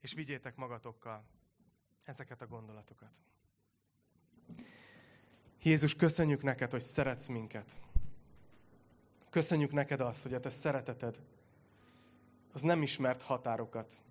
[0.00, 1.24] és vigyétek magatokkal
[2.04, 3.22] ezeket a gondolatokat.
[5.62, 7.80] Jézus, köszönjük neked, hogy szeretsz minket.
[9.30, 11.20] Köszönjük neked azt, hogy a te szereteted
[12.52, 14.02] az nem ismert határokat.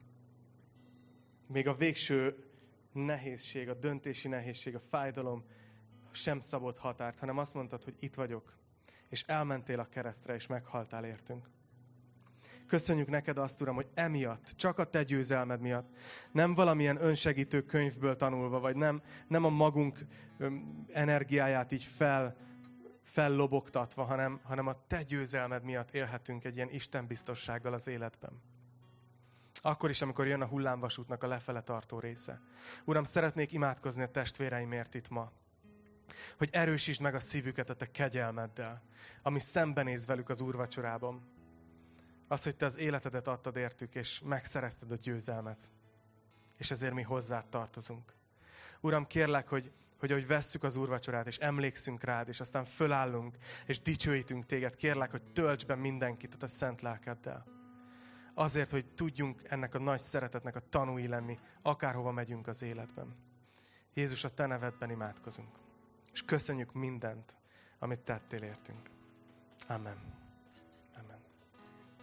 [1.48, 2.50] Még a végső
[2.92, 5.46] nehézség, a döntési nehézség, a fájdalom
[6.12, 8.58] sem szabott határt, hanem azt mondtad, hogy itt vagyok,
[9.10, 11.50] és elmentél a keresztre, és meghaltál értünk.
[12.68, 15.90] Köszönjük neked azt, Uram, hogy emiatt, csak a te győzelmed miatt,
[16.32, 20.00] nem valamilyen önsegítő könyvből tanulva, vagy nem, nem a magunk
[20.94, 22.36] energiáját így fel
[23.04, 28.42] fellobogtatva, hanem, hanem a te győzelmed miatt élhetünk egy ilyen istenbiztossággal az életben.
[29.62, 32.42] Akkor is, amikor jön a hullámvasútnak a lefele tartó része.
[32.86, 35.32] Uram, szeretnék imádkozni a testvéreimért itt ma.
[36.38, 38.82] Hogy erősítsd meg a szívüket a te kegyelmeddel,
[39.22, 41.35] ami szembenéz velük az úrvacsorában.
[42.28, 45.72] Az, hogy te az életedet adtad értük, és megszerezted a győzelmet.
[46.58, 48.14] És ezért mi hozzád tartozunk.
[48.82, 53.82] Uram, kérlek, hogy hogy ahogy vesszük az úrvacsorát, és emlékszünk rád, és aztán fölállunk, és
[53.82, 57.46] dicsőítünk téged, kérlek, hogy tölts be mindenkit a szent lelkeddel.
[58.34, 63.16] Azért, hogy tudjunk ennek a nagy szeretetnek a tanúi lenni, akárhova megyünk az életben.
[63.94, 65.56] Jézus, a te nevedben imádkozunk.
[66.14, 67.36] És köszönjük mindent,
[67.80, 68.90] amit tettél értünk.
[69.68, 70.25] Amen.